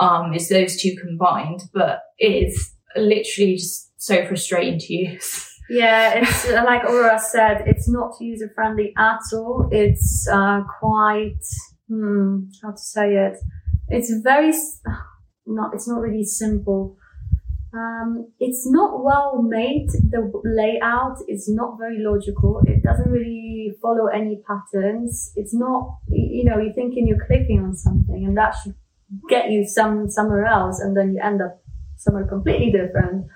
Um, 0.00 0.32
is 0.32 0.48
those 0.48 0.80
two 0.80 0.96
combined, 0.96 1.64
but 1.74 2.00
it 2.18 2.48
is 2.48 2.72
literally 2.96 3.56
just 3.56 3.92
so 4.02 4.26
frustrating 4.26 4.78
to 4.80 4.92
use. 4.92 5.46
Yeah, 5.72 6.14
it's 6.14 6.48
uh, 6.48 6.64
like 6.66 6.82
Aurora 6.82 7.20
said, 7.20 7.62
it's 7.64 7.88
not 7.88 8.16
user 8.20 8.50
friendly 8.56 8.92
at 8.98 9.20
all. 9.32 9.68
It's 9.70 10.26
uh, 10.26 10.62
quite, 10.80 11.38
hmm, 11.88 12.46
how 12.60 12.72
to 12.72 12.76
say 12.76 13.14
it? 13.14 13.36
It's 13.88 14.12
very, 14.24 14.52
not, 15.50 15.74
it's 15.74 15.88
not 15.88 16.00
really 16.00 16.24
simple. 16.24 16.96
Um, 17.72 18.32
it's 18.40 18.68
not 18.68 19.04
well 19.04 19.42
made. 19.42 19.88
The 19.90 20.30
layout 20.44 21.18
is 21.28 21.48
not 21.48 21.78
very 21.78 21.98
logical. 21.98 22.62
It 22.66 22.82
doesn't 22.82 23.10
really 23.10 23.72
follow 23.80 24.06
any 24.06 24.42
patterns. 24.46 25.32
It's 25.36 25.54
not, 25.54 25.98
you 26.08 26.44
know, 26.44 26.58
you're 26.58 26.74
thinking 26.74 27.06
you're 27.06 27.24
clicking 27.26 27.60
on 27.62 27.76
something 27.76 28.24
and 28.26 28.36
that 28.36 28.54
should 28.62 28.74
get 29.28 29.50
you 29.50 29.66
some, 29.66 30.10
somewhere 30.10 30.46
else 30.46 30.80
and 30.80 30.96
then 30.96 31.14
you 31.14 31.20
end 31.22 31.42
up 31.42 31.62
somewhere 31.96 32.26
completely 32.26 32.72
different. 32.72 33.26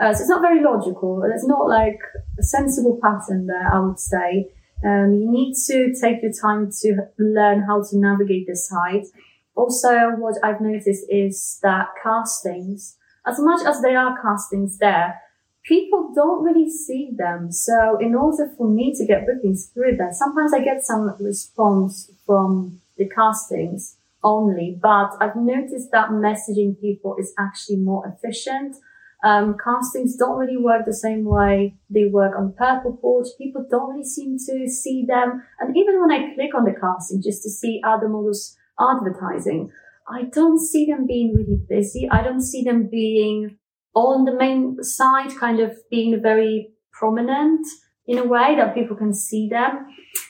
Uh, 0.00 0.12
so 0.14 0.20
it's 0.20 0.28
not 0.28 0.40
very 0.40 0.62
logical. 0.62 1.20
There's 1.20 1.46
not 1.46 1.68
like 1.68 2.00
a 2.38 2.42
sensible 2.42 2.98
pattern 3.02 3.46
there, 3.46 3.72
I 3.72 3.78
would 3.78 3.98
say. 3.98 4.50
Um, 4.84 5.14
you 5.14 5.30
need 5.30 5.54
to 5.66 5.94
take 6.00 6.22
your 6.22 6.32
time 6.32 6.70
to 6.80 6.96
learn 7.18 7.62
how 7.62 7.82
to 7.82 7.98
navigate 7.98 8.46
the 8.48 8.56
site. 8.56 9.06
Also, 9.54 10.10
what 10.18 10.36
I've 10.42 10.60
noticed 10.60 11.04
is 11.08 11.58
that 11.62 11.88
castings, 12.02 12.96
as 13.26 13.38
much 13.38 13.64
as 13.66 13.82
there 13.82 13.98
are 13.98 14.20
castings 14.20 14.78
there, 14.78 15.20
people 15.64 16.12
don't 16.14 16.42
really 16.42 16.70
see 16.70 17.10
them. 17.16 17.52
So 17.52 17.98
in 18.00 18.14
order 18.14 18.50
for 18.56 18.68
me 18.68 18.94
to 18.96 19.06
get 19.06 19.26
bookings 19.26 19.66
through 19.66 19.96
there, 19.96 20.12
sometimes 20.12 20.52
I 20.52 20.60
get 20.60 20.84
some 20.84 21.14
response 21.20 22.10
from 22.26 22.80
the 22.96 23.08
castings 23.08 23.96
only, 24.24 24.78
but 24.80 25.12
I've 25.20 25.36
noticed 25.36 25.90
that 25.92 26.10
messaging 26.10 26.80
people 26.80 27.16
is 27.18 27.32
actually 27.38 27.76
more 27.76 28.06
efficient. 28.06 28.76
Um, 29.24 29.56
castings 29.62 30.16
don't 30.16 30.38
really 30.38 30.56
work 30.56 30.84
the 30.84 30.94
same 30.94 31.24
way 31.24 31.74
they 31.88 32.06
work 32.06 32.36
on 32.36 32.54
Purple 32.54 32.96
Port. 32.96 33.28
People 33.38 33.64
don't 33.70 33.90
really 33.90 34.04
seem 34.04 34.36
to 34.46 34.68
see 34.68 35.04
them. 35.06 35.44
And 35.60 35.76
even 35.76 36.00
when 36.00 36.10
I 36.10 36.34
click 36.34 36.54
on 36.56 36.64
the 36.64 36.72
casting 36.72 37.22
just 37.22 37.42
to 37.44 37.50
see 37.50 37.80
other 37.84 38.08
models 38.08 38.56
advertising, 38.78 39.70
I 40.08 40.24
don't 40.24 40.58
see 40.58 40.86
them 40.86 41.06
being 41.06 41.34
really 41.34 41.60
busy. 41.68 42.08
I 42.10 42.22
don't 42.22 42.42
see 42.42 42.62
them 42.62 42.88
being 42.88 43.58
on 43.94 44.24
the 44.24 44.34
main 44.34 44.82
side, 44.82 45.36
kind 45.38 45.60
of 45.60 45.76
being 45.90 46.20
very 46.22 46.72
prominent 46.92 47.66
in 48.06 48.18
a 48.18 48.24
way 48.24 48.56
that 48.56 48.74
people 48.74 48.96
can 48.96 49.14
see 49.14 49.48
them. 49.48 49.86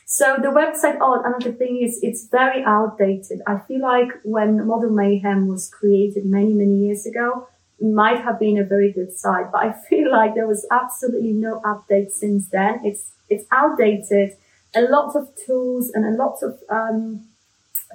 So 0.07 0.37
the 0.37 0.49
website, 0.49 0.99
oh, 1.01 1.23
another 1.25 1.53
thing 1.53 1.81
is 1.83 1.99
it's 2.03 2.29
very 2.31 2.63
outdated. 2.65 3.41
I 3.47 3.61
feel 3.67 3.81
like 3.81 4.11
when 4.25 4.67
Model 4.67 4.91
Mayhem 4.91 5.49
was 5.49 5.71
created 5.71 6.27
many, 6.27 6.53
many 6.53 6.87
years 6.87 7.07
ago, 7.07 7.49
it 7.79 7.87
might 7.87 8.21
have 8.21 8.39
been 8.39 8.59
a 8.59 8.65
very 8.65 8.93
good 8.93 9.17
site, 9.17 9.51
but 9.51 9.65
I 9.65 9.73
feel 9.89 10.11
like 10.11 10.35
there 10.35 10.47
was 10.47 10.67
absolutely 10.71 11.33
no 11.33 11.61
update 11.65 12.11
since 12.11 12.49
then. 12.51 12.81
It's, 12.85 13.13
it's 13.29 13.47
outdated. 13.51 14.33
A 14.75 14.83
lot 14.83 15.17
of 15.17 15.29
tools 15.47 15.91
and 15.95 16.05
a 16.05 16.23
lot 16.23 16.43
of, 16.43 16.59
um, 16.69 17.27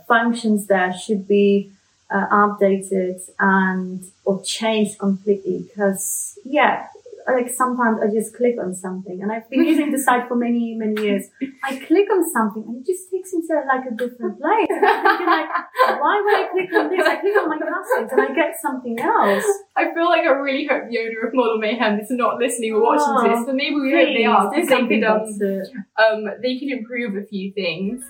functions 0.08 0.68
there 0.68 0.94
should 0.94 1.28
be 1.28 1.72
uh, 2.10 2.28
updated 2.32 3.22
and 3.40 4.04
or 4.24 4.42
changed 4.44 4.98
completely 4.98 5.60
because 5.60 6.40
yeah 6.46 6.88
like 7.28 7.50
sometimes 7.50 8.00
I 8.02 8.08
just 8.08 8.36
click 8.36 8.56
on 8.60 8.74
something 8.74 9.22
and 9.22 9.32
I've 9.32 9.50
been 9.50 9.64
using 9.72 9.92
the 9.92 10.00
site 10.00 10.28
for 10.28 10.36
many, 10.36 10.76
many 10.76 11.02
years. 11.02 11.28
I 11.64 11.76
click 11.78 12.08
on 12.12 12.28
something 12.30 12.64
and 12.64 12.78
it 12.78 12.86
just 12.86 13.12
takes 13.12 13.34
me 13.34 13.42
to 13.48 13.62
like 13.68 13.86
a 13.86 13.96
different 13.96 14.40
place. 14.40 14.68
I'm 14.72 15.26
like, 15.26 15.50
why 16.00 16.22
would 16.24 16.36
I 16.36 16.48
click 16.52 16.74
on 16.74 16.90
this? 16.90 17.06
I 17.06 17.16
click 17.18 17.36
on 17.36 17.50
my 17.50 17.58
castings 17.58 18.12
and 18.12 18.22
I 18.22 18.34
get 18.34 18.56
something 18.62 19.00
else. 19.00 19.46
I 19.76 19.94
feel 19.94 20.06
like 20.06 20.22
I 20.22 20.32
really 20.32 20.68
hope 20.68 20.90
the 20.90 21.00
owner 21.00 21.28
of 21.28 21.34
Model 21.34 21.58
Mayhem 21.58 22.00
is 22.00 22.10
not 22.12 22.38
listening 22.38 22.74
or 22.74 22.82
watching 22.82 23.06
Oh, 23.08 23.36
this, 23.36 23.46
but 23.46 23.56
maybe 23.56 23.76
we 23.76 23.92
hope 23.92 24.10
they 24.16 24.26
are 24.26 24.50
because 24.50 24.70
they 24.70 24.76
something 24.76 25.02
could 25.02 25.86
um, 26.00 26.26
um 26.28 26.34
they 26.42 26.58
can 26.58 26.70
improve 26.70 27.16
a 27.16 27.26
few 27.26 27.52
things. 27.52 28.06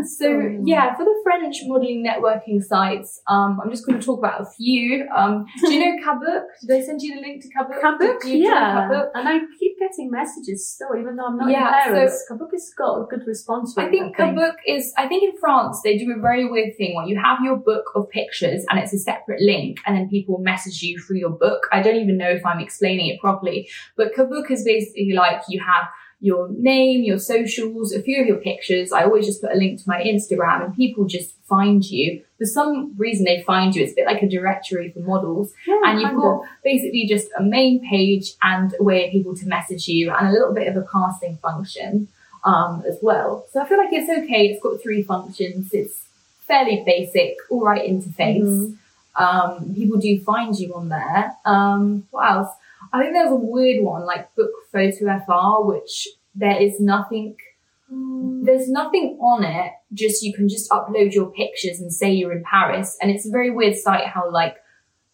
So 0.05 0.57
yeah, 0.65 0.95
for 0.95 1.03
the 1.03 1.19
French 1.23 1.57
modeling 1.65 2.05
networking 2.05 2.63
sites, 2.63 3.21
um, 3.27 3.59
I'm 3.63 3.69
just 3.69 3.85
going 3.85 3.99
to 3.99 4.05
talk 4.05 4.19
about 4.19 4.41
a 4.41 4.45
few. 4.45 5.07
Um, 5.15 5.45
do 5.61 5.73
you 5.73 5.79
know 5.79 6.05
Kabook? 6.05 6.43
Did 6.61 6.77
I 6.77 6.85
send 6.85 7.01
you 7.01 7.15
the 7.15 7.21
link 7.21 7.43
to 7.43 7.49
Kabook? 7.49 7.81
Kabook, 7.81 8.21
Did 8.21 8.29
you 8.29 8.45
join 8.45 8.53
yeah. 8.53 8.89
Kabook? 8.89 9.09
And 9.15 9.27
I 9.27 9.39
keep 9.59 9.77
getting 9.79 10.11
messages 10.11 10.69
still, 10.69 10.89
even 10.99 11.15
though 11.15 11.27
I'm 11.27 11.37
not 11.37 11.51
Yeah, 11.51 11.87
in 11.87 11.93
Paris. 11.93 12.23
Kabook 12.29 12.51
has 12.51 12.71
got 12.77 13.01
a 13.01 13.05
good 13.05 13.25
response 13.25 13.75
rate. 13.77 13.87
I 13.87 13.89
think 13.89 14.17
Kabook 14.17 14.55
is, 14.67 14.93
I 14.97 15.07
think 15.07 15.23
in 15.23 15.39
France, 15.39 15.81
they 15.83 15.97
do 15.97 16.13
a 16.15 16.21
very 16.21 16.49
weird 16.49 16.75
thing 16.77 16.95
where 16.95 17.05
you 17.05 17.19
have 17.21 17.39
your 17.43 17.57
book 17.57 17.85
of 17.95 18.09
pictures 18.09 18.65
and 18.69 18.79
it's 18.79 18.93
a 18.93 18.99
separate 18.99 19.41
link 19.41 19.79
and 19.85 19.95
then 19.95 20.09
people 20.09 20.37
message 20.39 20.81
you 20.81 20.99
through 20.99 21.17
your 21.17 21.31
book. 21.31 21.67
I 21.71 21.81
don't 21.81 21.97
even 21.97 22.17
know 22.17 22.29
if 22.29 22.45
I'm 22.45 22.59
explaining 22.59 23.07
it 23.07 23.19
properly, 23.19 23.69
but 23.95 24.13
Kabook 24.13 24.51
is 24.51 24.63
basically 24.63 25.13
like 25.13 25.41
you 25.49 25.59
have 25.59 25.85
your 26.21 26.49
name, 26.49 27.03
your 27.03 27.17
socials, 27.19 27.93
a 27.93 28.01
few 28.01 28.21
of 28.21 28.27
your 28.27 28.37
pictures. 28.37 28.91
I 28.91 29.03
always 29.03 29.25
just 29.25 29.41
put 29.41 29.51
a 29.53 29.55
link 29.57 29.81
to 29.81 29.87
my 29.87 30.01
Instagram 30.03 30.65
and 30.65 30.75
people 30.75 31.05
just 31.05 31.33
find 31.47 31.83
you. 31.83 32.21
For 32.37 32.45
some 32.45 32.93
reason 32.97 33.23
they 33.25 33.41
find 33.43 33.73
you. 33.75 33.83
It's 33.83 33.93
a 33.93 33.95
bit 33.95 34.05
like 34.05 34.21
a 34.21 34.29
directory 34.29 34.91
for 34.91 34.99
models. 34.99 35.51
Yeah, 35.65 35.81
and 35.85 36.01
you've 36.01 36.15
got 36.15 36.43
basically 36.63 37.05
just 37.07 37.27
a 37.37 37.43
main 37.43 37.87
page 37.89 38.33
and 38.41 38.73
a 38.79 38.83
way 38.83 39.05
of 39.05 39.11
people 39.11 39.35
to 39.37 39.45
message 39.47 39.87
you 39.87 40.11
and 40.11 40.27
a 40.27 40.31
little 40.31 40.53
bit 40.53 40.67
of 40.67 40.75
a 40.75 40.85
casting 40.91 41.37
function 41.37 42.09
um, 42.43 42.83
as 42.87 42.97
well. 43.01 43.45
So 43.51 43.61
I 43.61 43.67
feel 43.67 43.77
like 43.77 43.93
it's 43.93 44.09
okay. 44.09 44.47
It's 44.47 44.61
got 44.61 44.81
three 44.81 45.03
functions. 45.03 45.69
It's 45.73 46.01
fairly 46.47 46.83
basic, 46.85 47.37
all 47.49 47.61
right 47.63 47.87
interface. 47.89 48.43
Mhm. 48.43 48.75
Um, 49.15 49.73
people 49.75 49.99
do 49.99 50.19
find 50.21 50.57
you 50.57 50.73
on 50.75 50.89
there. 50.89 51.33
Um, 51.45 52.07
what 52.11 52.29
else? 52.29 52.49
I 52.91 53.01
think 53.01 53.13
there's 53.13 53.31
a 53.31 53.35
weird 53.35 53.83
one 53.83 54.05
like 54.05 54.33
Book 54.35 54.51
Photo 54.71 55.19
FR, 55.25 55.65
which 55.65 56.07
there 56.35 56.61
is 56.61 56.79
nothing. 56.79 57.35
There's 57.91 58.69
nothing 58.69 59.17
on 59.19 59.43
it. 59.43 59.71
Just 59.93 60.21
you 60.23 60.33
can 60.33 60.47
just 60.47 60.69
upload 60.69 61.13
your 61.13 61.31
pictures 61.31 61.79
and 61.79 61.91
say 61.91 62.11
you're 62.11 62.31
in 62.31 62.43
Paris, 62.43 62.97
and 63.01 63.11
it's 63.11 63.27
a 63.27 63.31
very 63.31 63.49
weird 63.49 63.75
site 63.75 64.05
how 64.05 64.29
like 64.31 64.57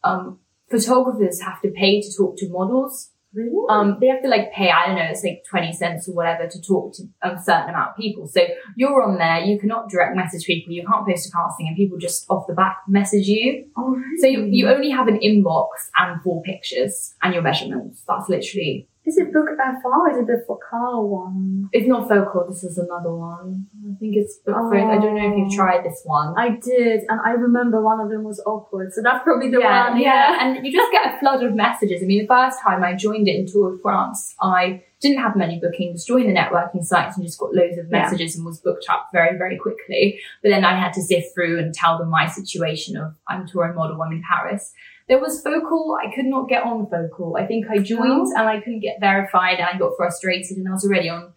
um, 0.03 0.39
photographers 0.69 1.41
have 1.41 1.61
to 1.61 1.69
pay 1.69 2.01
to 2.01 2.15
talk 2.15 2.38
to 2.38 2.49
models. 2.49 3.11
Really? 3.36 3.52
Um, 3.69 3.98
they 4.00 4.08
have 4.08 4.21
to 4.24 4.30
like 4.30 4.54
pay, 4.54 4.71
I 4.71 4.88
don't 4.88 4.95
know, 4.95 5.04
it's 5.04 5.24
like 5.24 5.43
20 5.50 5.74
cents 5.74 6.08
or 6.08 6.13
whatever 6.13 6.48
to 6.48 6.62
talk 6.62 6.93
to 6.93 7.04
a 7.21 7.38
certain 7.41 7.69
amount 7.69 7.89
of 7.89 7.98
people. 7.98 8.28
So 8.28 8.41
you're 8.78 9.04
on 9.04 9.17
there, 9.17 9.39
you 9.41 9.60
cannot 9.60 9.89
direct 9.89 10.15
message 10.15 10.45
people, 10.45 10.74
you 10.74 10.86
can't 10.88 11.06
post 11.06 11.28
a 11.28 11.32
casting 11.32 11.67
and 11.67 11.76
people 11.76 11.98
just 11.98 12.26
off 12.30 12.48
the 12.48 12.54
back 12.54 12.78
message 12.88 13.28
you. 13.28 13.65
oh, 13.78 13.89
really? 13.89 14.17
So 14.19 14.28
you, 14.28 14.45
you 14.45 14.69
only 14.69 14.89
have 14.89 15.08
an 15.08 15.19
inbox 15.19 15.67
and 15.98 16.21
four 16.21 16.41
pictures 16.43 17.13
and 17.21 17.34
your 17.34 17.43
measurements. 17.43 18.04
That's 18.08 18.30
literally, 18.30 18.88
Is 19.06 19.18
it 19.18 19.32
Book 19.32 19.46
uh, 19.52 19.72
FR 19.82 19.88
or 19.88 20.10
is 20.12 20.18
it 20.18 20.26
the 20.28 20.44
Focal 20.48 21.08
one? 21.10 21.70
it's 21.72 21.88
not 21.88 22.08
focal, 22.08 22.46
this 22.50 22.63
is 22.63 22.78
another 22.78 23.13
one. 23.13 23.68
I 23.88 23.94
think 24.00 24.15
it's 24.15 24.38
book 24.38 24.56
photo. 24.56 24.89
I 24.89 24.98
don't 24.98 25.15
know 25.15 25.30
if 25.32 25.38
you've 25.38 25.52
Oh. 25.54 25.56
tried 25.56 25.84
this 25.86 26.02
one. 26.06 26.34
I 26.38 26.50
did, 26.62 27.02
and 27.10 27.20
I 27.24 27.32
remember 27.32 27.82
one 27.82 28.00
of 28.00 28.10
them 28.10 28.24
was 28.24 28.41
awkward, 28.48 28.94
so 28.94 29.02
that's 29.04 29.24
probably 29.24 29.52
the 29.52 29.60
yeah, 29.60 29.89
one. 29.91 30.00
yeah, 30.02 30.38
and 30.41 30.65
you 30.65 30.72
just 30.72 30.91
get 30.91 31.13
a 31.15 31.20
flood 31.20 31.44
of 31.44 31.54
messages. 31.54 32.02
I 32.02 32.06
mean, 32.06 32.22
the 32.24 32.28
first 32.28 32.60
time 32.62 32.84
I 32.84 32.94
joined 32.96 33.28
it 33.28 33.36
in 33.36 33.46
Tour 33.46 33.76
of 33.76 33.82
France, 33.82 34.36
I 34.41 34.84
didn't 35.02 35.20
have 35.22 35.36
many 35.36 35.60
bookings, 35.60 36.04
joined 36.06 36.28
the 36.30 36.34
networking 36.34 36.84
sites 36.84 37.15
and 37.18 37.26
just 37.26 37.38
got 37.39 37.54
loads 37.54 37.78
of 37.78 37.86
Yeah. 37.91 38.00
messages 38.00 38.36
and 38.36 38.44
was 38.46 38.60
booked 38.60 38.86
up 38.89 39.10
very, 39.13 39.38
very 39.38 39.58
quickly. 39.58 40.20
But 40.41 40.50
then 40.50 40.65
I 40.65 40.80
had 40.80 40.94
to 40.94 41.02
sift 41.04 41.34
through 41.36 41.60
and 41.60 41.74
tell 41.74 41.98
them 42.00 42.10
my 42.10 42.26
situation 42.28 42.98
of 42.98 43.13
I'm 43.28 43.41
a 43.44 43.48
touring 43.48 43.76
model, 43.76 44.02
I'm 44.02 44.12
in 44.13 44.24
Paris. 44.28 44.74
There 45.08 45.20
was 45.20 45.41
Focal. 45.41 45.98
I 46.04 46.13
could 46.15 46.26
not 46.26 46.50
get 46.50 46.63
on 46.63 46.88
Focal. 46.89 47.38
I 47.38 47.46
think 47.46 47.68
I 47.70 47.78
joined 47.78 48.28
and 48.36 48.48
I 48.50 48.60
couldn't 48.60 48.80
get 48.80 49.00
verified 49.00 49.60
and 49.60 49.68
I 49.72 49.78
got 49.78 49.91
frustrated 49.98 50.58
and 50.58 50.68
I 50.68 50.72
was 50.72 50.84
already 50.86 51.10
on 51.10 51.34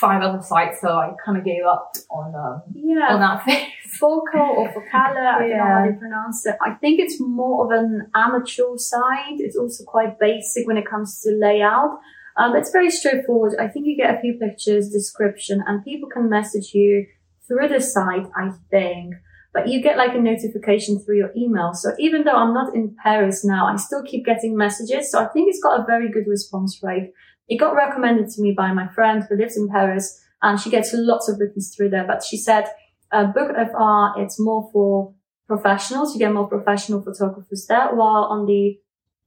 five 0.00 0.22
other 0.22 0.40
sites, 0.40 0.80
so 0.80 0.88
I 0.88 1.12
kind 1.24 1.36
of 1.36 1.44
gave 1.44 1.64
up 1.64 1.92
on 2.10 2.32
um, 2.34 2.62
yeah. 2.74 3.08
on 3.14 3.20
that 3.20 3.44
phase. 3.44 3.66
Focal 3.98 4.40
or 4.40 4.68
Focale, 4.68 4.94
I 4.94 5.12
don't 5.14 5.24
know 5.50 5.58
how 5.58 5.80
Yeah. 5.84 5.86
they 5.90 5.98
pronounce 5.98 6.46
it. 6.46 6.54
I 6.64 6.74
think 6.74 7.00
it's 7.00 7.20
more 7.20 7.64
of 7.64 7.72
an 7.84 8.08
amateur 8.14 8.76
side. 8.76 9.38
It's 9.40 9.56
also 9.56 9.82
quite 9.84 10.18
basic 10.20 10.66
when 10.68 10.76
it 10.76 10.86
comes 10.88 11.20
to 11.22 11.32
layout. 11.32 11.98
Um, 12.36 12.54
it's 12.54 12.70
very 12.70 12.90
straightforward. 12.90 13.54
I 13.58 13.66
think 13.66 13.86
you 13.86 13.96
get 13.96 14.16
a 14.16 14.20
few 14.20 14.34
pictures, 14.34 14.88
description, 14.90 15.62
and 15.66 15.84
people 15.84 16.08
can 16.08 16.30
message 16.30 16.72
you 16.72 17.06
through 17.48 17.66
the 17.68 17.80
site, 17.80 18.26
I 18.36 18.52
think. 18.70 19.16
But 19.52 19.68
you 19.68 19.82
get 19.82 19.96
like 19.96 20.14
a 20.14 20.20
notification 20.20 21.00
through 21.00 21.16
your 21.16 21.32
email. 21.36 21.74
So 21.74 21.92
even 21.98 22.22
though 22.22 22.36
I'm 22.36 22.54
not 22.54 22.74
in 22.74 22.94
Paris 23.02 23.44
now, 23.44 23.66
I 23.66 23.76
still 23.76 24.02
keep 24.04 24.24
getting 24.24 24.56
messages. 24.56 25.10
So 25.10 25.18
I 25.18 25.26
think 25.26 25.48
it's 25.48 25.62
got 25.62 25.80
a 25.80 25.84
very 25.84 26.08
good 26.08 26.28
response 26.28 26.80
rate. 26.82 27.12
It 27.48 27.56
got 27.56 27.74
recommended 27.74 28.28
to 28.28 28.42
me 28.42 28.52
by 28.56 28.72
my 28.72 28.86
friend 28.88 29.24
who 29.28 29.36
lives 29.36 29.56
in 29.56 29.68
Paris 29.68 30.20
and 30.40 30.58
she 30.60 30.70
gets 30.70 30.92
lots 30.94 31.28
of 31.28 31.38
bookings 31.38 31.74
through 31.74 31.90
there. 31.90 32.06
But 32.06 32.22
she 32.22 32.36
said, 32.36 32.66
uh, 33.12 33.26
Book 33.26 33.50
FR, 33.50 34.22
it's 34.22 34.38
more 34.38 34.70
for 34.72 35.14
professionals. 35.46 36.14
You 36.14 36.20
get 36.20 36.32
more 36.32 36.46
professional 36.46 37.02
photographers 37.02 37.66
there, 37.66 37.94
while 37.94 38.24
on 38.24 38.46
the 38.46 38.78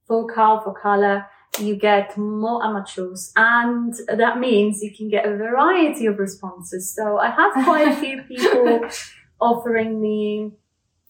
Focal, 0.08 0.62
Focala, 0.64 1.26
you 1.60 1.76
get 1.76 2.16
more 2.16 2.64
amateurs. 2.64 3.32
And 3.36 3.94
that 4.08 4.38
means 4.38 4.82
you 4.82 4.92
can 4.96 5.08
get 5.08 5.26
a 5.26 5.36
variety 5.36 6.06
of 6.06 6.18
responses. 6.18 6.94
So 6.94 7.18
I 7.18 7.30
have 7.30 7.52
quite 7.64 7.88
a 7.88 7.96
few 7.96 8.22
people 8.22 8.88
offering 9.40 10.00
me 10.00 10.52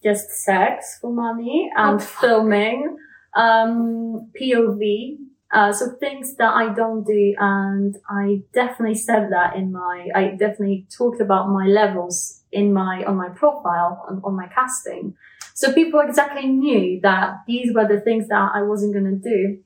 just 0.03 0.29
sex 0.29 0.99
for 1.01 1.11
money 1.11 1.71
and 1.75 1.99
Oh, 1.99 2.03
filming, 2.03 2.97
um, 3.35 4.31
POV, 4.39 5.17
uh, 5.51 5.71
so 5.71 5.91
things 5.99 6.35
that 6.35 6.53
I 6.53 6.73
don't 6.73 7.05
do, 7.05 7.33
and 7.39 7.95
I 8.09 8.41
definitely 8.53 8.95
said 8.95 9.29
that 9.31 9.55
in 9.55 9.71
my, 9.71 10.09
I 10.13 10.35
definitely 10.37 10.85
talked 10.95 11.21
about 11.21 11.49
my 11.49 11.65
levels 11.65 12.41
in 12.51 12.73
my, 12.73 13.03
on 13.05 13.15
my 13.15 13.29
profile, 13.29 14.05
on, 14.09 14.21
on 14.23 14.35
my 14.35 14.47
casting. 14.47 15.15
So 15.53 15.71
people 15.73 16.01
exactly 16.01 16.47
knew 16.47 16.99
that 17.01 17.37
these 17.47 17.73
were 17.73 17.87
the 17.87 18.01
things 18.01 18.27
that 18.27 18.51
I 18.53 18.63
wasn't 18.63 18.93
going 18.93 19.05
to 19.05 19.29
do, 19.29 19.59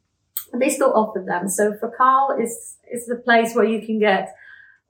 but 0.51 0.59
they 0.59 0.69
still 0.69 0.93
offered 0.93 1.25
them. 1.25 1.47
So 1.49 1.73
Focal, 1.73 2.37
is 2.39 2.77
is 2.91 3.05
the 3.05 3.15
place 3.15 3.55
where 3.55 3.65
you 3.65 3.85
can 3.85 3.99
get 3.99 4.33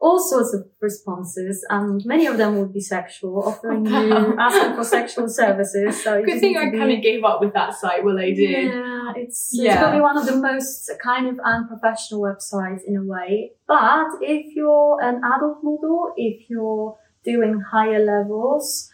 all 0.02 0.20
sorts 0.20 0.54
of 0.54 0.66
responses, 0.80 1.66
and 1.70 2.04
many 2.06 2.26
of 2.26 2.38
them 2.38 2.58
would 2.58 2.74
be 2.74 2.80
sexual, 2.80 3.44
offering 3.44 3.86
you, 3.86 4.36
asking 4.40 4.76
for 4.76 4.84
sexual 4.84 5.28
services. 5.28 6.02
So 6.02 6.24
Good 6.24 6.40
thing 6.40 6.58
I 6.58 6.70
be- 6.70 6.78
kind 6.78 6.92
of 6.92 7.02
gave 7.02 7.24
up 7.26 7.42
with 7.42 7.54
that 7.54 7.74
site 7.74 8.04
when 8.06 8.18
I 8.18 8.32
did. 8.32 8.72
yeah, 8.74 9.14
it's, 9.18 9.50
yeah. 9.54 9.74
it's 9.74 9.80
probably 9.82 10.02
one 10.02 10.18
of 10.18 10.26
the 10.26 10.38
most 10.38 10.90
kind 11.04 11.28
of 11.28 11.38
unprofessional 11.44 12.22
websites 12.22 12.80
in 12.88 12.96
a 12.96 13.04
way. 13.04 13.52
But 13.68 14.08
if 14.22 14.56
you're 14.56 14.98
an 15.02 15.22
adult 15.24 15.64
model, 15.64 16.14
if 16.16 16.50
you're 16.50 16.98
doing 17.26 17.62
higher 17.70 18.00
levels, 18.00 18.90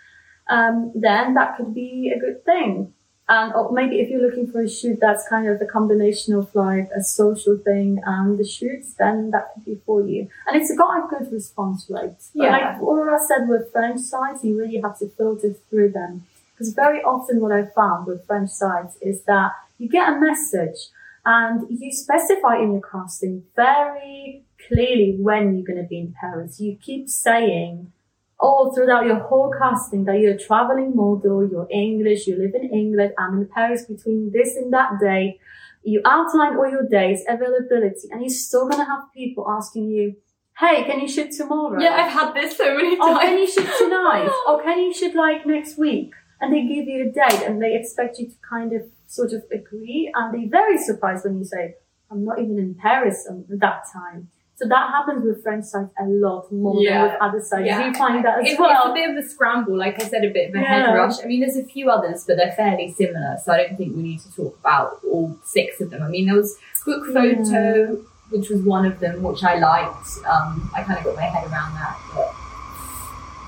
um, 0.49 0.91
then 0.95 1.35
that 1.35 1.57
could 1.57 1.73
be 1.73 2.11
a 2.15 2.19
good 2.19 2.43
thing. 2.45 2.93
And 3.27 3.53
or 3.55 3.71
maybe 3.71 3.99
if 3.99 4.09
you're 4.09 4.21
looking 4.21 4.51
for 4.51 4.61
a 4.61 4.69
shoot 4.69 4.99
that's 5.01 5.27
kind 5.27 5.47
of 5.47 5.59
a 5.59 5.65
combination 5.65 6.35
of 6.35 6.53
like 6.53 6.89
a 6.95 7.01
social 7.01 7.57
thing 7.57 7.99
and 8.05 8.37
the 8.37 8.45
shoots, 8.45 8.93
then 8.93 9.31
that 9.31 9.53
could 9.53 9.65
be 9.65 9.75
for 9.85 10.01
you. 10.05 10.27
And 10.45 10.61
it's 10.61 10.75
got 10.77 11.05
a 11.05 11.07
good 11.07 11.31
response 11.31 11.87
rate. 11.89 12.11
But 12.35 12.43
Yeah. 12.43 12.77
like 12.79 13.11
I 13.11 13.25
said 13.25 13.49
with 13.49 13.71
French 13.71 14.01
sites, 14.01 14.43
you 14.43 14.57
really 14.57 14.79
have 14.79 14.99
to 14.99 15.07
filter 15.09 15.53
through 15.69 15.89
them. 15.91 16.25
Because 16.53 16.73
very 16.73 17.01
often 17.03 17.41
what 17.41 17.51
I 17.51 17.65
found 17.65 18.05
with 18.05 18.25
French 18.27 18.51
sites 18.51 18.95
is 19.01 19.23
that 19.23 19.51
you 19.79 19.89
get 19.89 20.13
a 20.13 20.19
message 20.19 20.89
and 21.25 21.65
you 21.69 21.91
specify 21.91 22.57
in 22.57 22.73
your 22.73 22.81
casting 22.81 23.43
very 23.55 24.43
clearly 24.67 25.17
when 25.19 25.55
you're 25.55 25.65
going 25.65 25.81
to 25.81 25.89
be 25.89 25.99
in 25.99 26.13
Paris. 26.19 26.61
You 26.61 26.77
keep 26.79 27.09
saying 27.09 27.91
all 28.39 28.73
throughout 28.75 29.05
your 29.05 29.19
whole 29.19 29.51
casting 29.61 30.03
that 30.05 30.19
you're 30.19 30.33
a 30.35 30.39
traveling 30.39 30.95
model, 30.95 31.47
you're 31.49 31.67
English, 31.71 32.27
you 32.27 32.37
live 32.37 32.53
in 32.53 32.69
England, 32.69 33.13
I'm 33.17 33.37
in 33.41 33.47
Paris 33.47 33.85
between 33.85 34.31
this 34.33 34.55
and 34.55 34.71
that 34.73 34.99
day. 34.99 35.39
You 35.83 36.01
outline 36.05 36.57
all 36.57 36.69
your 36.69 36.87
days, 36.87 37.23
availability, 37.29 38.07
and 38.11 38.21
you're 38.21 38.29
still 38.29 38.67
going 38.67 38.79
to 38.83 38.85
have 38.85 39.03
people 39.13 39.45
asking 39.49 39.89
you, 39.89 40.15
Hey, 40.57 40.83
can 40.85 41.01
you 41.01 41.07
shoot 41.07 41.31
tomorrow? 41.31 41.79
Yeah, 41.81 41.95
I've 41.95 42.11
had 42.11 42.33
this 42.33 42.55
so 42.57 42.75
many 42.75 42.97
Oh, 42.99 43.13
times. 43.13 43.19
can 43.19 43.37
you 43.37 43.47
shoot 43.47 43.69
tonight? 43.77 44.29
or 44.47 44.63
can 44.63 44.79
you 44.79 44.93
shoot 44.93 45.13
like 45.13 45.45
next 45.45 45.77
week? 45.77 46.11
And 46.39 46.53
they 46.53 46.61
give 46.61 46.87
you 46.87 47.09
a 47.09 47.11
date 47.11 47.43
and 47.45 47.61
they 47.61 47.75
expect 47.75 48.19
you 48.19 48.27
to 48.27 48.35
kind 48.49 48.71
of 48.73 48.83
sort 49.07 49.33
of 49.33 49.43
agree. 49.51 50.11
And 50.15 50.33
they're 50.33 50.49
very 50.49 50.77
surprised 50.77 51.25
when 51.25 51.37
you 51.37 51.43
say, 51.45 51.75
I'm 52.09 52.23
not 52.23 52.39
even 52.39 52.57
in 52.57 52.73
Paris 52.75 53.27
at 53.29 53.59
that 53.59 53.83
time. 53.91 54.29
So 54.57 54.67
that 54.69 54.89
happens 54.89 55.25
with 55.25 55.43
French 55.43 55.65
sites 55.65 55.91
a 55.99 56.05
lot 56.05 56.49
more 56.51 56.81
Yeah. 56.81 57.01
than 57.03 57.11
with 57.11 57.21
other 57.21 57.41
sites. 57.41 57.65
Yeah. 57.65 57.87
You 57.87 57.93
find 57.93 58.23
that 58.23 58.39
as 58.39 58.51
It's, 58.51 58.59
well. 58.59 58.69
it's 58.71 58.89
a 58.91 58.93
bit 58.93 59.09
of 59.09 59.17
a 59.17 59.27
scramble, 59.27 59.77
like 59.77 60.01
I 60.01 60.05
said, 60.07 60.23
a 60.23 60.29
bit 60.29 60.49
of 60.49 60.55
a 60.55 60.59
Yeah. 60.59 60.85
head 60.87 60.93
rush. 60.95 61.21
I 61.21 61.27
mean, 61.27 61.41
there's 61.41 61.57
a 61.57 61.63
few 61.65 61.89
others, 61.89 62.23
but 62.25 62.37
they're 62.37 62.53
fairly 62.53 62.93
similar, 62.93 63.35
so 63.43 63.51
I 63.51 63.57
don't 63.57 63.75
think 63.77 63.95
we 63.95 64.01
need 64.03 64.19
to 64.21 64.33
talk 64.35 64.57
about 64.61 64.99
all 65.11 65.35
six 65.43 65.81
of 65.81 65.89
them. 65.89 66.01
I 66.03 66.07
mean, 66.07 66.25
there 66.27 66.35
was 66.35 66.57
Book 66.85 67.05
Photo, 67.13 67.97
which 68.29 68.49
was 68.49 68.61
one 68.61 68.85
of 68.85 68.99
them, 69.01 69.21
which 69.23 69.43
I 69.43 69.55
liked. 69.59 70.07
Um, 70.25 70.69
I 70.73 70.83
kind 70.83 70.99
of 70.99 71.03
got 71.05 71.15
my 71.15 71.23
head 71.23 71.51
around 71.51 71.73
that, 71.75 71.97
but 72.15 72.33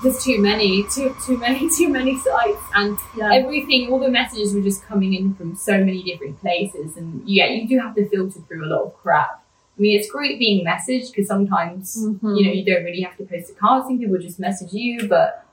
there's 0.02 0.22
too 0.22 0.40
many, 0.40 0.84
too 0.84 1.14
too 1.24 1.38
many, 1.38 1.68
too 1.76 1.88
many 1.88 2.18
sites, 2.18 2.60
and 2.74 2.98
Yeah. 3.16 3.32
everything, 3.32 3.90
all 3.90 3.98
the 3.98 4.10
messages 4.10 4.54
were 4.54 4.60
just 4.60 4.84
coming 4.86 5.14
in 5.14 5.34
from 5.34 5.56
so 5.56 5.78
many 5.78 6.02
different 6.02 6.38
places, 6.40 6.96
and 6.98 7.22
yeah, 7.26 7.46
you 7.46 7.66
do 7.66 7.78
have 7.78 7.94
to 7.96 8.06
filter 8.08 8.40
through 8.46 8.64
a 8.66 8.68
lot 8.68 8.82
of 8.82 8.94
crap. 9.02 9.42
I 9.78 9.80
mean, 9.80 9.98
it's 9.98 10.10
great 10.10 10.38
being 10.40 10.66
messaged 10.66 11.12
because 11.12 11.28
sometimes 11.28 11.96
Mhm. 12.04 12.36
you 12.36 12.46
know, 12.46 12.52
you 12.52 12.64
don't 12.64 12.84
really 12.84 13.02
have 13.02 13.16
to 13.18 13.24
post 13.24 13.50
a 13.50 13.54
casting, 13.54 13.98
people 13.98 14.18
just 14.18 14.40
message 14.40 14.72
you, 14.72 15.08
but 15.08 15.44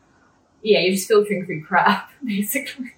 yeah, 0.64 0.80
you're 0.80 0.96
just 0.96 1.08
filtering 1.08 1.46
through 1.46 1.64
crap, 1.64 2.10
basically. 2.26 2.92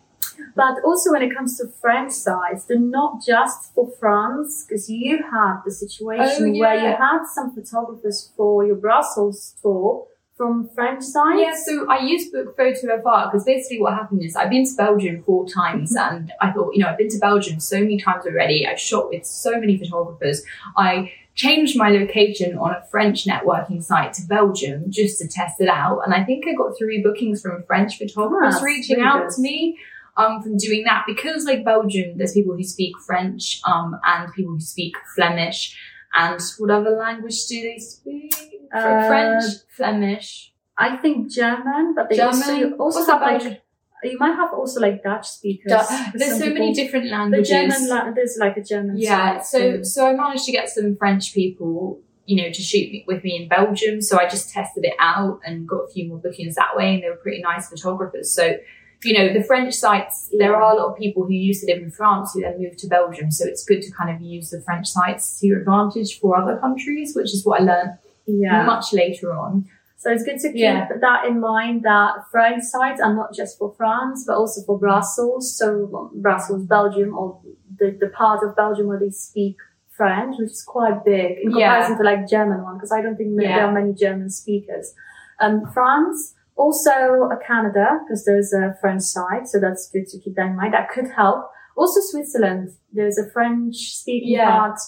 But 0.55 0.75
also 0.85 1.11
when 1.11 1.21
it 1.23 1.35
comes 1.35 1.57
to 1.57 1.67
French 1.67 2.13
sites, 2.13 2.65
they're 2.65 2.79
not 2.79 3.23
just 3.25 3.73
for 3.73 3.89
France, 3.99 4.63
because 4.63 4.89
you 4.89 5.17
had 5.31 5.57
the 5.65 5.71
situation 5.71 6.55
Oh, 6.55 6.59
where 6.59 6.75
you 6.75 6.95
had 6.95 7.25
some 7.25 7.53
photographers 7.53 8.31
for 8.37 8.65
your 8.65 8.75
Brussels 8.75 9.55
tour 9.61 10.07
from 10.37 10.69
French 10.69 11.03
sites. 11.03 11.41
Yeah, 11.41 11.55
so 11.55 11.89
I 11.89 11.99
used 11.99 12.31
book 12.31 12.55
photo 12.55 12.95
FR 13.01 13.31
because 13.31 13.43
basically 13.43 13.81
what 13.81 13.95
happened 13.95 14.23
is 14.23 14.35
I've 14.35 14.51
been 14.51 14.65
to 14.65 14.75
Belgium 14.75 15.23
four 15.23 15.49
times 15.49 15.95
and 15.95 16.31
I 16.39 16.51
thought, 16.51 16.75
you 16.75 16.83
know, 16.83 16.89
I've 16.89 16.97
been 16.97 17.09
to 17.09 17.17
Belgium 17.17 17.59
so 17.59 17.79
many 17.79 17.99
times 17.99 18.25
already. 18.27 18.67
I've 18.67 18.79
shot 18.79 19.09
with 19.09 19.25
so 19.25 19.59
many 19.59 19.77
photographers. 19.77 20.43
I 20.77 21.11
changed 21.33 21.75
my 21.75 21.89
location 21.89 22.57
on 22.57 22.71
a 22.71 22.83
French 22.91 23.25
networking 23.25 23.83
site 23.83 24.13
to 24.13 24.27
Belgium 24.27 24.91
just 24.91 25.19
to 25.19 25.27
test 25.27 25.59
it 25.59 25.69
out. 25.69 26.01
And 26.05 26.13
I 26.13 26.23
think 26.23 26.45
I 26.47 26.53
got 26.53 26.77
three 26.77 27.01
bookings 27.01 27.41
from 27.41 27.63
French 27.63 27.97
photographers 27.97 28.55
That's 28.55 28.63
reaching 28.63 28.97
really 28.97 29.07
out 29.07 29.29
good. 29.29 29.35
to 29.35 29.41
me. 29.41 29.79
Um, 30.17 30.41
from 30.41 30.57
doing 30.57 30.83
that 30.85 31.03
because 31.05 31.45
like 31.45 31.63
Belgium, 31.63 32.17
there's 32.17 32.33
people 32.33 32.55
who 32.55 32.63
speak 32.63 32.97
French, 33.05 33.61
um, 33.65 33.99
and 34.03 34.33
people 34.33 34.53
who 34.53 34.59
speak 34.59 34.95
Flemish, 35.13 35.77
and 36.13 36.39
what 36.57 36.71
other 36.71 36.91
language 36.91 37.45
do 37.47 37.61
they 37.61 37.77
speak? 37.79 38.33
Uh, 38.73 39.07
French, 39.07 39.43
Flemish, 39.69 40.53
I 40.77 40.97
think 40.97 41.31
German, 41.31 41.93
but 41.95 42.09
they 42.09 42.17
German. 42.17 42.73
also 42.79 42.99
also 43.01 43.05
have 43.11 43.21
like 43.21 43.61
you 44.03 44.17
might 44.19 44.35
have 44.35 44.53
also 44.53 44.79
like 44.79 45.01
Dutch 45.03 45.27
speakers. 45.27 45.71
There's 46.13 46.37
so 46.39 46.45
many 46.45 46.53
people- 46.69 46.73
different 46.73 47.05
The 47.05 47.11
languages. 47.11 47.49
German, 47.49 47.89
la- 47.89 48.11
there's 48.11 48.37
like 48.39 48.57
a 48.57 48.63
German. 48.63 48.97
yeah, 48.97 49.39
so 49.41 49.81
so 49.83 50.05
I 50.07 50.13
managed 50.13 50.45
to 50.45 50.51
get 50.51 50.69
some 50.69 50.95
French 50.97 51.33
people, 51.33 51.99
you 52.25 52.35
know, 52.43 52.49
to 52.51 52.61
shoot 52.61 52.91
me- 52.91 53.05
with 53.07 53.23
me 53.23 53.41
in 53.41 53.47
Belgium. 53.47 54.01
So 54.01 54.19
I 54.19 54.27
just 54.27 54.51
tested 54.53 54.85
it 54.85 54.93
out 54.99 55.39
and 55.45 55.67
got 55.67 55.77
a 55.77 55.87
few 55.87 56.07
more 56.09 56.19
bookings 56.19 56.55
that 56.55 56.75
way, 56.75 56.93
and 56.93 57.03
they 57.03 57.09
were 57.09 57.15
pretty 57.15 57.41
nice 57.41 57.69
photographers. 57.69 58.31
So. 58.31 58.57
You 59.03 59.13
know, 59.13 59.33
the 59.33 59.43
French 59.43 59.73
sites, 59.75 60.29
there 60.37 60.55
are 60.55 60.71
a 60.71 60.75
lot 60.75 60.91
of 60.91 60.97
people 60.97 61.23
who 61.25 61.33
used 61.33 61.61
to 61.65 61.71
live 61.73 61.83
in 61.83 61.91
France 61.91 62.33
who 62.33 62.41
then 62.41 62.59
moved 62.59 62.79
to 62.79 62.87
Belgium. 62.87 63.29
So 63.31 63.45
it's 63.45 63.63
good 63.63 63.81
to 63.83 63.91
kind 63.91 64.09
of 64.15 64.21
use 64.21 64.49
the 64.49 64.61
French 64.61 64.87
sites 64.87 65.39
to 65.39 65.47
your 65.47 65.59
advantage 65.59 66.19
for 66.19 66.35
other 66.35 66.57
countries, 66.57 67.15
which 67.15 67.31
is 67.33 67.45
what 67.45 67.61
I 67.61 67.63
learned 67.63 67.97
yeah. 68.25 68.63
much 68.65 68.93
later 68.93 69.33
on. 69.33 69.65
So 69.97 70.11
it's 70.11 70.23
good 70.23 70.39
to 70.39 70.49
keep 70.51 70.61
Yeah. 70.61 70.87
that 71.01 71.25
in 71.25 71.39
mind 71.39 71.83
that 71.83 72.11
French 72.31 72.63
sites 72.63 72.99
are 73.01 73.13
not 73.13 73.33
just 73.35 73.57
for 73.57 73.73
France, 73.77 74.23
but 74.27 74.35
also 74.35 74.61
for 74.63 74.77
Brussels. 74.79 75.55
So 75.57 76.11
Brussels, 76.15 76.63
Belgium, 76.65 77.17
or 77.17 77.39
the, 77.79 77.91
the 77.99 78.07
part 78.07 78.43
of 78.43 78.55
Belgium 78.55 78.87
where 78.87 78.99
they 78.99 79.09
speak 79.09 79.57
French, 79.91 80.35
which 80.39 80.51
is 80.51 80.63
quite 80.63 81.03
big 81.03 81.37
in 81.43 81.51
Yeah. 81.51 81.75
comparison 81.81 81.97
to 81.97 82.03
like 82.03 82.27
German 82.27 82.63
one, 82.63 82.75
because 82.77 82.91
I 82.91 83.01
don't 83.01 83.15
think 83.15 83.39
Yeah. 83.41 83.55
there 83.57 83.65
are 83.67 83.71
many 83.71 83.93
German 83.93 84.29
speakers. 84.29 84.93
Um, 85.39 85.65
France, 85.73 86.35
also 86.57 87.29
uh, 87.31 87.35
Canada, 87.45 87.99
because 88.05 88.25
there's 88.25 88.51
a 88.53 88.75
French 88.81 89.03
side, 89.03 89.47
so 89.47 89.59
that's 89.59 89.89
good 89.91 90.07
to 90.07 90.19
keep 90.19 90.35
that 90.35 90.47
in 90.47 90.55
mind. 90.55 90.73
That 90.73 90.89
could 90.89 91.09
help. 91.15 91.49
Also 91.75 91.99
Switzerland, 92.01 92.69
there's 92.91 93.17
a 93.17 93.29
French 93.31 93.75
speaking 93.75 94.31
Yeah. 94.31 94.49
part. 94.49 94.79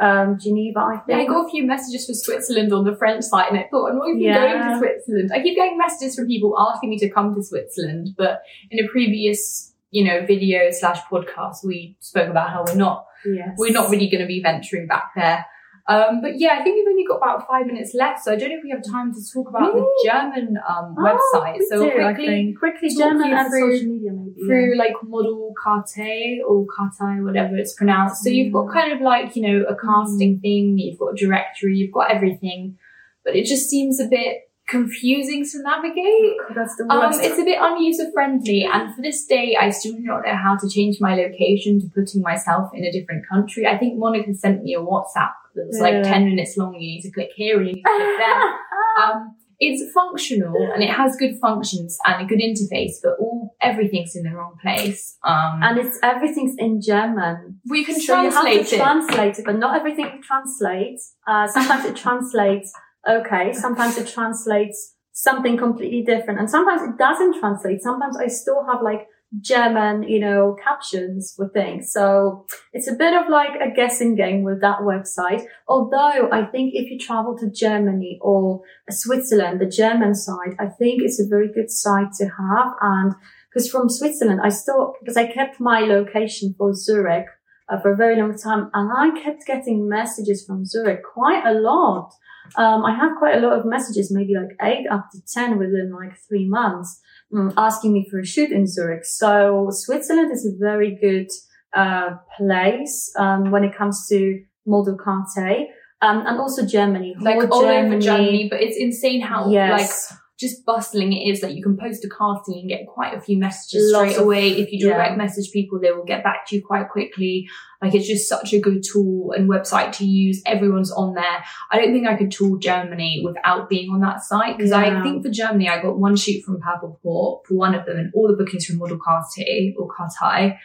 Um, 0.00 0.38
Geneva, 0.38 0.78
I 0.78 1.02
Yeah, 1.08 1.16
I 1.18 1.26
got 1.26 1.46
a 1.46 1.50
few 1.50 1.66
messages 1.66 2.06
for 2.06 2.14
Switzerland 2.14 2.72
on 2.72 2.84
the 2.84 2.94
French 2.96 3.24
site, 3.24 3.50
and 3.50 3.58
I 3.58 3.66
thought, 3.70 3.90
I'm 3.90 3.98
not 3.98 4.08
even 4.08 4.20
Yeah. 4.20 4.38
going 4.38 4.72
to 4.72 4.78
Switzerland. 4.78 5.30
I 5.34 5.42
keep 5.42 5.56
getting 5.56 5.76
messages 5.76 6.14
from 6.14 6.26
people 6.28 6.56
asking 6.58 6.90
me 6.90 6.98
to 6.98 7.08
come 7.10 7.34
to 7.34 7.42
Switzerland, 7.42 8.10
but 8.16 8.42
in 8.70 8.84
a 8.84 8.88
previous, 8.88 9.74
you 9.90 10.04
know, 10.04 10.24
video 10.24 10.70
slash 10.70 11.00
podcast, 11.10 11.64
we 11.64 11.96
spoke 12.00 12.28
about 12.30 12.50
how 12.50 12.64
we're 12.66 12.76
not 12.76 13.06
yes. 13.26 13.56
we're 13.58 13.72
not 13.72 13.90
really 13.90 14.08
going 14.08 14.20
to 14.20 14.26
be 14.26 14.40
venturing 14.40 14.86
back 14.86 15.10
there. 15.16 15.44
Um, 15.88 16.20
but 16.20 16.38
yeah, 16.38 16.58
I 16.58 16.62
think 16.62 16.76
we've 16.76 16.86
only 16.92 17.04
got 17.06 17.16
about 17.16 17.46
five 17.48 17.64
minutes 17.66 17.94
left, 17.94 18.22
so 18.22 18.30
I 18.32 18.36
don't 18.36 18.50
know 18.50 18.56
if 18.58 18.62
we 18.62 18.70
have 18.70 18.84
time 18.84 19.14
to 19.14 19.20
talk 19.32 19.48
about 19.48 19.72
the 19.72 19.86
German 20.04 20.58
um, 20.68 20.94
Oh, 20.98 21.02
website. 21.02 21.58
we 21.60 21.66
So 21.66 21.76
do, 21.88 21.90
quickly 21.92 22.54
quickly 22.58 22.88
German 22.90 23.32
and 23.32 23.48
through- 23.50 23.72
social 23.72 23.88
media 23.94 24.10
maybe. 24.12 24.34
through 24.46 24.76
like 24.76 24.92
model 25.02 25.54
carte 25.62 26.42
or 26.46 26.66
carte, 26.66 27.24
whatever 27.24 27.56
it's 27.56 27.72
pronounced. 27.72 28.22
So 28.22 28.28
you've 28.28 28.52
got 28.52 28.70
kind 28.70 28.92
of 28.92 29.00
like, 29.00 29.34
you 29.34 29.42
know, 29.42 29.64
a 29.64 29.74
casting 29.76 30.40
thing, 30.40 30.76
you've 30.76 30.98
got 30.98 31.14
a 31.14 31.16
directory, 31.16 31.76
you've 31.78 31.92
got 31.92 32.10
everything, 32.10 32.76
but 33.24 33.34
it 33.34 33.46
just 33.46 33.70
seems 33.70 33.98
a 33.98 34.08
bit 34.08 34.50
confusing 34.68 35.42
to 35.50 35.62
navigate. 35.62 36.36
That's 36.54 36.76
the 36.76 36.84
Um, 36.92 37.12
it's 37.14 37.38
a 37.38 37.44
bit 37.44 37.58
unuser 37.58 38.12
friendly, 38.12 38.68
and 38.70 38.94
for 38.94 39.00
this 39.00 39.24
day, 39.24 39.56
I 39.58 39.70
still 39.70 39.94
do 39.94 40.00
not 40.02 40.26
know 40.26 40.36
how 40.36 40.56
to 40.58 40.68
change 40.68 41.00
my 41.00 41.14
location 41.14 41.80
to 41.80 41.86
putting 41.88 42.20
myself 42.20 42.70
in 42.74 42.84
a 42.84 42.92
different 42.92 43.26
country. 43.26 43.66
I 43.66 43.78
think 43.78 43.98
Monika 43.98 44.36
sent 44.36 44.62
me 44.64 44.74
a 44.74 44.80
WhatsApp 44.80 45.32
that 45.58 45.66
was 45.66 45.80
like 45.80 45.94
Yeah. 45.94 46.02
10 46.14 46.24
minutes 46.24 46.56
long. 46.56 46.72
You 46.74 46.80
need 46.80 47.02
to 47.02 47.10
click 47.10 47.30
here 47.36 47.58
and 47.58 47.66
you 47.68 47.74
need 47.74 47.82
to 47.82 47.96
click 47.96 48.18
there. 48.18 48.42
Um, 49.02 49.36
it's 49.60 49.92
functional 49.92 50.56
and 50.74 50.82
it 50.82 50.90
has 50.90 51.14
good 51.16 51.34
functions 51.40 51.98
and 52.04 52.16
a 52.24 52.26
good 52.26 52.40
interface, 52.40 52.94
but 53.02 53.12
all 53.20 53.54
everything's 53.60 54.16
in 54.16 54.22
the 54.24 54.30
wrong 54.36 54.54
place. 54.62 55.16
Um, 55.24 55.60
and 55.62 55.78
it's 55.78 55.98
everything's 56.02 56.54
in 56.58 56.80
German. 56.80 57.60
we 57.68 57.84
can 57.84 58.00
so 58.00 58.22
you 58.22 58.30
have 58.30 58.32
translate 58.42 58.66
to 58.68 58.74
it. 58.74 58.78
translate 58.78 59.38
it, 59.40 59.44
but 59.44 59.56
not 59.58 59.76
everything 59.78 60.20
translates. 60.26 61.14
Uh, 61.28 61.46
sometimes 61.46 61.84
it 61.84 61.94
translates 61.96 62.72
okay. 63.08 63.52
Sometimes 63.52 63.98
it 63.98 64.08
translates 64.08 64.94
something 65.12 65.56
completely 65.56 66.02
different, 66.02 66.38
and 66.40 66.48
sometimes 66.50 66.82
it 66.82 66.96
doesn't 66.98 67.38
translate. 67.40 67.80
Sometimes 67.82 68.16
I 68.16 68.28
still 68.28 68.64
have 68.70 68.80
like 68.82 69.06
German, 69.40 70.04
you 70.04 70.20
know, 70.20 70.56
captions 70.62 71.34
for 71.36 71.48
things. 71.50 71.92
So 71.92 72.46
it's 72.72 72.88
a 72.88 72.94
bit 72.94 73.14
of 73.14 73.28
like 73.28 73.60
a 73.60 73.74
guessing 73.74 74.14
game 74.14 74.42
with 74.42 74.60
that 74.62 74.80
website. 74.80 75.42
Although 75.66 76.30
I 76.32 76.46
think 76.46 76.72
if 76.74 76.90
you 76.90 76.98
travel 76.98 77.36
to 77.38 77.50
Germany 77.50 78.18
or 78.22 78.62
Switzerland, 78.88 79.60
the 79.60 79.66
German 79.66 80.14
side, 80.14 80.56
I 80.58 80.66
think 80.66 81.02
it's 81.02 81.20
a 81.20 81.28
very 81.28 81.52
good 81.52 81.70
site 81.70 82.12
to 82.18 82.24
have. 82.24 82.72
And 82.80 83.14
because 83.50 83.70
from 83.70 83.90
Switzerland, 83.90 84.40
I 84.42 84.48
still, 84.48 84.94
because 85.00 85.18
I 85.18 85.30
kept 85.30 85.60
my 85.60 85.80
location 85.80 86.54
for 86.56 86.72
Zurich 86.72 87.26
uh, 87.68 87.78
for 87.80 87.92
a 87.92 87.96
very 87.96 88.16
long 88.16 88.36
time 88.36 88.70
and 88.72 88.90
I 88.96 89.20
kept 89.20 89.46
getting 89.46 89.88
messages 89.88 90.44
from 90.46 90.64
Zurich 90.64 91.02
quite 91.04 91.44
a 91.46 91.52
lot. 91.52 92.12
Um, 92.56 92.82
I 92.84 92.94
have 92.94 93.18
quite 93.18 93.36
a 93.36 93.46
lot 93.46 93.58
of 93.58 93.66
messages, 93.66 94.10
maybe 94.10 94.34
like 94.34 94.56
eight 94.62 94.86
up 94.90 95.10
to 95.12 95.20
10 95.34 95.58
within 95.58 95.92
like 95.92 96.16
three 96.26 96.48
months, 96.48 97.02
um, 97.34 97.52
asking 97.56 97.92
me 97.92 98.06
for 98.10 98.20
a 98.20 98.26
shoot 98.26 98.50
in 98.50 98.66
Zurich. 98.66 99.04
So 99.04 99.68
Switzerland 99.70 100.32
is 100.32 100.46
a 100.46 100.56
very 100.58 100.96
good, 101.00 101.28
uh, 101.74 102.16
place, 102.36 103.12
um, 103.18 103.50
when 103.50 103.64
it 103.64 103.76
comes 103.76 104.06
to 104.08 104.42
model 104.66 104.96
carte. 104.96 105.68
Um, 106.00 106.24
and 106.26 106.38
also 106.38 106.64
Germany. 106.64 107.16
like 107.20 107.50
all 107.50 107.64
over 107.64 107.98
Germany, 107.98 108.48
but 108.48 108.62
it's 108.62 108.76
insane 108.76 109.20
how 109.20 109.44
like 109.46 109.52
Yes. 109.52 110.14
Just 110.38 110.64
bustling 110.64 111.12
it 111.12 111.28
is. 111.28 111.42
Like 111.42 111.54
you 111.56 111.62
can 111.62 111.76
post 111.76 112.04
a 112.04 112.08
casting 112.08 112.60
and 112.60 112.68
get 112.68 112.86
quite 112.86 113.12
a 113.12 113.20
few 113.20 113.36
messages 113.38 113.90
Lots 113.92 114.12
straight 114.12 114.20
of- 114.20 114.24
away. 114.24 114.50
If 114.50 114.72
you 114.72 114.86
yeah. 114.86 114.94
direct 114.94 115.18
message 115.18 115.50
people, 115.50 115.80
they 115.80 115.90
will 115.90 116.04
get 116.04 116.22
back 116.22 116.46
to 116.46 116.56
you 116.56 116.64
quite 116.64 116.88
quickly. 116.88 117.48
Like 117.82 117.94
it's 117.94 118.06
just 118.06 118.28
such 118.28 118.52
a 118.52 118.60
good 118.60 118.82
tool 118.84 119.32
and 119.32 119.48
website 119.48 119.92
to 119.98 120.04
use. 120.04 120.42
Everyone's 120.46 120.92
on 120.92 121.14
there. 121.14 121.44
I 121.70 121.78
don't 121.78 121.92
think 121.92 122.06
I 122.06 122.16
could 122.16 122.30
tour 122.30 122.58
Germany 122.58 123.22
without 123.24 123.68
being 123.68 123.90
on 123.90 124.00
that 124.00 124.22
site 124.22 124.56
because 124.56 124.72
I 124.72 125.02
think 125.02 125.24
for 125.24 125.30
Germany 125.30 125.68
I 125.68 125.82
got 125.82 125.98
one 125.98 126.16
shoot 126.16 126.42
from 126.44 126.60
Purple 126.60 126.98
Port 127.02 127.46
for 127.46 127.54
one 127.54 127.74
of 127.74 127.84
them 127.86 127.96
and 127.96 128.12
all 128.14 128.28
the 128.28 128.36
bookings 128.36 128.66
from 128.66 128.78
Model 128.78 128.98
Carte 128.98 129.74
or 129.76 129.88
Kartei. 129.88 130.56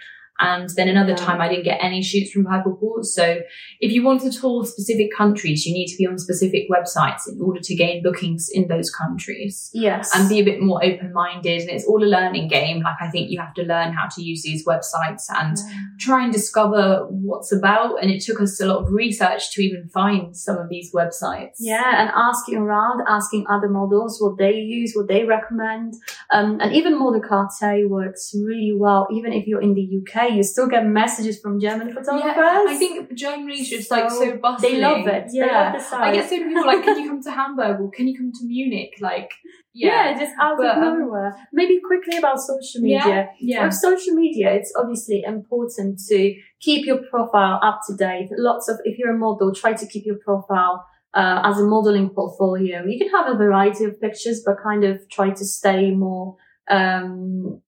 And 0.44 0.70
then 0.76 0.88
another 0.90 1.16
time 1.16 1.40
I 1.42 1.48
didn't 1.48 1.64
get 1.64 1.80
any 1.82 2.04
shoots 2.04 2.32
from 2.32 2.44
Purple 2.46 2.76
Port. 2.76 3.06
So 3.06 3.40
if 3.80 3.92
you 3.92 4.04
want 4.04 4.22
to 4.22 4.32
tour 4.32 4.66
specific 4.66 5.10
countries, 5.18 5.66
you 5.66 5.74
need 5.74 5.88
to 5.88 5.96
be 5.98 6.06
on 6.06 6.18
specific 6.18 6.64
websites 6.70 7.22
in 7.32 7.40
order 7.42 7.62
to 7.62 7.76
gain 7.76 8.04
bookings 8.04 8.50
in 8.52 8.68
those 8.68 8.90
countries 8.92 9.70
Yes. 9.74 10.12
and 10.14 10.28
be 10.28 10.40
a 10.40 10.44
bit 10.44 10.62
more 10.62 10.84
open 10.84 11.14
minded. 11.14 11.62
And 11.62 11.70
it's 11.70 11.86
all 11.86 12.04
a 12.04 12.12
learning 12.18 12.50
game. 12.50 12.82
Like, 12.82 12.98
I 13.02 13.10
think 13.10 13.30
you 13.32 13.40
have 13.40 13.54
to 13.56 13.64
learn 13.64 13.94
how 13.94 14.08
to 14.16 14.22
use 14.22 14.44
these 14.44 14.66
websites 14.66 15.24
and 15.30 15.56
try 16.00 16.24
and 16.24 16.34
discover 16.34 17.08
what's 17.10 17.52
about. 17.52 18.02
And 18.02 18.12
it 18.12 18.22
took 18.22 18.42
us 18.42 18.60
a 18.60 18.66
lot 18.66 18.84
of 18.84 18.92
research 18.92 19.52
to 19.54 19.64
even 19.64 19.88
find 19.90 20.36
some 20.36 20.58
of 20.58 20.68
these 20.70 20.92
websites. 20.94 21.56
Yeah, 21.60 22.02
and 22.02 22.10
asking 22.14 22.58
around, 22.58 23.02
asking 23.08 23.46
other 23.50 23.70
models 23.70 24.20
what 24.22 24.38
they 24.38 24.56
use, 24.56 24.94
what 24.96 25.08
they 25.08 25.24
recommend. 25.24 25.94
Um, 26.32 26.60
and 26.60 26.74
even 26.74 27.00
Model 27.00 27.22
Carte 27.22 27.88
works 27.90 28.34
really 28.36 28.74
well. 28.76 29.08
Even 29.12 29.32
if 29.34 29.48
you're 29.48 29.62
in 29.62 29.74
the 29.74 29.88
UK, 30.02 30.33
you 30.38 30.44
still 30.44 30.68
get 30.68 30.86
messages 30.86 31.40
from 31.42 31.60
German 31.60 31.88
photographers. 31.94 32.36
Yeah, 32.36 32.66
I 32.70 32.76
think 32.78 33.14
Germany's 33.14 33.70
just 33.70 33.90
like 33.92 34.10
so 34.10 34.20
So 34.20 34.38
bustling. 34.38 34.74
they 34.74 34.82
love 34.82 35.08
it. 35.08 35.28
They 35.32 35.38
Yeah. 35.40 35.74
love. 35.74 35.94
I 35.94 36.14
get 36.14 36.30
so 36.30 36.38
many 36.38 36.50
people 36.50 36.66
like, 36.66 36.84
can 36.84 37.00
you 37.00 37.10
come 37.10 37.22
to 37.24 37.32
Hamburg 37.40 37.80
or 37.82 37.90
can 37.92 38.08
you 38.08 38.18
come 38.18 38.32
to 38.32 38.46
Munich? 38.46 38.94
Like, 39.02 39.32
yeah. 39.74 40.12
yeah. 40.12 40.20
just 40.20 40.34
out 40.40 40.58
But, 40.58 40.78
of 40.78 40.84
um, 40.84 41.00
nowhere. 41.00 41.36
Maybe 41.52 41.80
quickly 41.80 42.18
about 42.18 42.40
social 42.40 42.82
Yeah, 42.82 43.06
media. 43.06 43.30
yeah. 43.40 43.66
With 43.66 43.74
social 43.76 44.14
media, 44.14 44.52
it's 44.54 44.74
obviously 44.78 45.24
important 45.26 46.00
to 46.10 46.36
keep 46.60 46.86
your 46.86 47.00
profile 47.10 47.60
up 47.64 47.82
to 47.88 47.96
date. 47.96 48.30
Lots 48.38 48.70
of, 48.70 48.80
if 48.86 48.98
you're 48.98 49.12
a 49.16 49.18
model, 49.18 49.54
try 49.54 49.74
to 49.74 49.86
keep 49.88 50.06
your 50.06 50.18
profile 50.18 50.86
uh, 51.14 51.42
as 51.44 51.60
a 51.60 51.64
modeling 51.64 52.10
portfolio. 52.10 52.84
You 52.86 52.98
can 52.98 53.10
have 53.10 53.28
a 53.28 53.38
variety 53.38 53.84
of 53.86 54.00
pictures, 54.02 54.42
but 54.46 54.56
kind 54.64 54.84
of 54.84 55.08
try 55.10 55.30
to 55.30 55.46
stay 55.46 55.92
more, 55.92 56.36
um, 56.70 57.62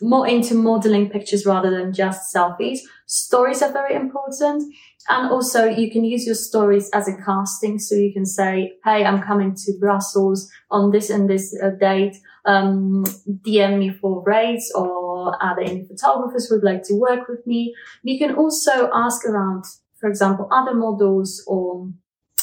more 0.00 0.26
into 0.26 0.54
modeling 0.54 1.10
pictures 1.10 1.46
rather 1.46 1.70
than 1.70 1.92
just 1.92 2.34
selfies. 2.34 2.80
Stories 3.06 3.62
are 3.62 3.72
very 3.72 3.94
important. 3.94 4.72
And 5.08 5.30
also 5.30 5.64
you 5.64 5.90
can 5.90 6.04
use 6.04 6.26
your 6.26 6.34
stories 6.34 6.90
as 6.92 7.08
a 7.08 7.16
casting. 7.16 7.78
So 7.78 7.94
you 7.94 8.12
can 8.12 8.26
say, 8.26 8.74
Hey, 8.84 9.04
I'm 9.04 9.22
coming 9.22 9.54
to 9.54 9.72
Brussels 9.78 10.50
on 10.70 10.90
this 10.90 11.10
and 11.10 11.28
this 11.28 11.56
uh, 11.62 11.70
date. 11.70 12.16
Um, 12.46 13.04
DM 13.28 13.78
me 13.78 13.90
for 13.90 14.22
rates 14.24 14.72
or 14.74 15.36
are 15.42 15.56
there 15.56 15.66
any 15.66 15.84
photographers 15.84 16.48
who 16.48 16.54
would 16.54 16.64
like 16.64 16.82
to 16.84 16.94
work 16.94 17.28
with 17.28 17.46
me? 17.46 17.74
You 18.02 18.18
can 18.18 18.34
also 18.34 18.90
ask 18.94 19.26
around, 19.26 19.64
for 19.98 20.08
example, 20.08 20.48
other 20.50 20.74
models 20.74 21.44
or 21.46 21.90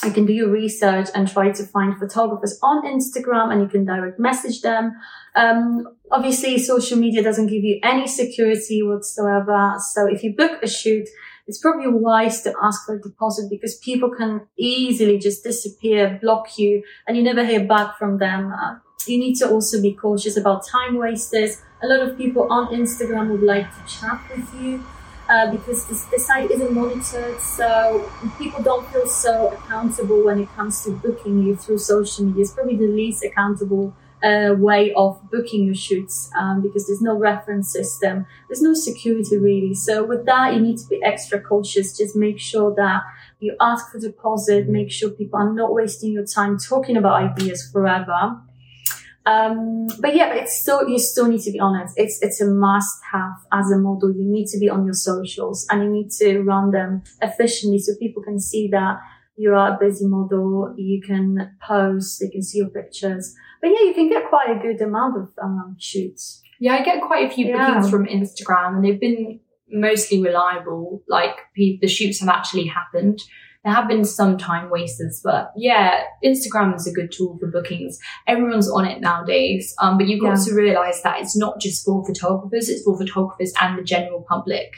you 0.08 0.14
can 0.14 0.26
do 0.26 0.34
your 0.34 0.50
research 0.50 1.10
and 1.14 1.28
try 1.28 1.52
to 1.52 1.64
find 1.64 1.98
photographers 1.98 2.58
on 2.64 2.86
Instagram 2.86 3.52
and 3.52 3.62
you 3.62 3.68
can 3.68 3.86
direct 3.86 4.20
message 4.20 4.62
them. 4.62 4.94
Um, 5.36 5.88
obviously 6.12 6.58
social 6.58 6.98
media 6.98 7.22
doesn't 7.22 7.48
give 7.48 7.64
you 7.64 7.80
any 7.84 8.08
security 8.08 8.82
whatsoever. 8.82 9.76
So 9.94 10.08
if 10.08 10.24
you 10.24 10.36
book 10.36 10.64
a 10.64 10.68
shoot, 10.68 11.08
it's 11.46 11.60
probably 11.60 11.88
wise 11.88 12.42
to 12.42 12.54
ask 12.62 12.86
for 12.86 12.96
a 12.96 13.02
deposit 13.02 13.50
because 13.50 13.78
people 13.78 14.10
can 14.10 14.48
easily 14.58 15.18
just 15.20 15.44
disappear, 15.44 16.18
block 16.22 16.58
you, 16.58 16.84
and 17.08 17.16
you 17.16 17.24
never 17.24 17.46
hear 17.46 17.66
back 17.66 17.98
from 17.98 18.18
them. 18.18 18.52
Uh, 18.52 18.76
you 19.06 19.18
need 19.18 19.36
to 19.36 19.50
also 19.50 19.82
be 19.82 19.94
cautious 19.94 20.36
about 20.36 20.68
time 20.68 20.98
wasters. 20.98 21.62
A 21.84 21.88
lot 21.88 22.02
of 22.02 22.18
people 22.18 22.48
on 22.52 22.74
Instagram 22.74 23.30
would 23.30 23.44
like 23.44 23.70
to 23.70 23.94
chat 23.94 24.20
with 24.30 24.54
you 24.62 24.84
uh, 25.30 25.52
because 25.52 25.86
the 26.08 26.20
site 26.20 26.52
isn't 26.52 26.74
monitored, 26.74 27.40
so 27.42 28.10
people 28.38 28.62
don't 28.64 28.88
feel 28.92 29.08
so 29.08 29.50
accountable 29.50 30.24
when 30.24 30.40
it 30.40 30.50
comes 30.56 30.84
to 30.84 30.92
booking 30.92 31.44
you 31.44 31.56
through 31.56 31.78
social 31.78 32.26
media. 32.26 32.44
It's 32.44 32.52
probably 32.52 32.78
the 32.78 32.88
least 32.88 33.24
accountable 33.24 33.94
uh, 34.24 34.56
way 34.58 34.94
of 34.94 35.20
booking 35.30 35.66
your 35.66 35.76
shoots 35.76 36.32
um, 36.38 36.62
because 36.62 36.88
there's 36.88 37.02
no 37.02 37.16
reference 37.16 37.72
system, 37.72 38.26
there's 38.50 38.62
no 38.62 38.74
security 38.74 39.38
really. 39.38 39.74
So 39.74 40.04
with 40.04 40.26
that, 40.26 40.54
you 40.54 40.60
need 40.60 40.78
to 40.78 40.88
be 40.88 41.02
extra 41.04 41.40
cautious. 41.40 41.96
Just 41.98 42.16
make 42.16 42.40
sure 42.40 42.74
that 42.76 43.04
you 43.40 43.56
ask 43.62 43.92
for 43.92 44.00
deposit, 44.00 44.68
make 44.68 44.92
sure 44.92 45.10
people 45.10 45.40
are 45.40 45.54
not 45.54 45.74
wasting 45.74 46.12
your 46.14 46.26
time 46.26 46.58
talking 46.58 46.98
about 46.98 47.22
ideas 47.22 47.70
forever. 47.72 48.42
Um, 49.28 49.88
but 50.00 50.16
yeah, 50.16 50.30
but 50.30 50.38
it's 50.38 50.62
still, 50.62 50.88
you 50.88 50.98
still 50.98 51.28
need 51.28 51.42
to 51.42 51.52
be 51.52 51.60
honest. 51.60 51.94
It's, 51.98 52.18
it's 52.22 52.40
a 52.40 52.46
must 52.46 52.98
have 53.12 53.34
as 53.52 53.70
a 53.72 53.78
model. 53.78 54.10
You 54.12 54.24
need 54.26 54.48
to 54.48 54.58
be 54.58 54.70
on 54.70 54.86
your 54.86 54.94
socials 54.94 55.68
and 55.70 55.84
you 55.84 55.90
need 55.90 56.12
to 56.22 56.42
run 56.44 56.72
them 56.72 57.04
efficiently 57.22 57.80
so 57.80 57.92
people 58.00 58.24
can 58.24 58.40
see 58.40 58.70
that 58.70 59.00
you 59.36 59.54
are 59.54 59.76
a 59.76 59.78
busy 59.78 60.06
model. 60.08 60.74
You 60.78 61.02
can 61.02 61.58
post, 61.62 62.22
they 62.22 62.30
can 62.30 62.42
see 62.42 62.60
your 62.60 62.70
pictures. 62.70 63.36
But 63.62 63.72
yeah, 63.72 63.82
you 63.88 63.94
can 63.94 64.08
get 64.10 64.30
quite 64.30 64.50
a 64.50 64.60
good 64.62 64.82
amount 64.82 65.18
of 65.18 65.30
um, 65.44 65.76
shoots. 65.78 66.42
Yeah, 66.60 66.76
I 66.76 66.84
get 66.84 67.02
quite 67.02 67.30
a 67.30 67.34
few 67.34 67.48
Yeah. 67.48 67.68
bookings 67.68 67.90
from 67.90 68.06
Instagram 68.06 68.76
and 68.78 68.86
they've 68.86 69.00
been 69.00 69.42
mostly 69.70 70.22
reliable. 70.22 71.04
Like 71.08 71.36
the 71.56 71.88
shoots 71.88 72.22
have 72.22 72.30
actually 72.30 72.68
happened. 72.68 73.22
There 73.64 73.74
have 73.74 73.88
been 73.88 74.06
some 74.06 74.38
time 74.38 74.70
wasters, 74.70 75.20
but 75.24 75.52
yeah, 75.56 76.04
Instagram 76.24 76.76
is 76.76 76.88
a 76.88 76.92
good 76.94 77.12
tool 77.12 77.38
for 77.40 77.48
bookings. 77.52 78.00
Everyone's 78.28 78.70
on 78.70 78.86
it 78.86 79.02
nowadays. 79.02 79.74
Um, 79.82 79.98
but 79.98 80.08
you've 80.08 80.22
got 80.22 80.38
Yeah. 80.38 80.46
to 80.46 80.54
realize 80.56 81.02
that 81.04 81.20
it's 81.20 81.36
not 81.36 81.60
just 81.60 81.84
for 81.84 82.06
photographers, 82.06 82.70
it's 82.70 82.84
for 82.84 82.98
photographers 82.98 83.54
and 83.62 83.78
the 83.78 83.84
general 83.84 84.24
public. 84.30 84.74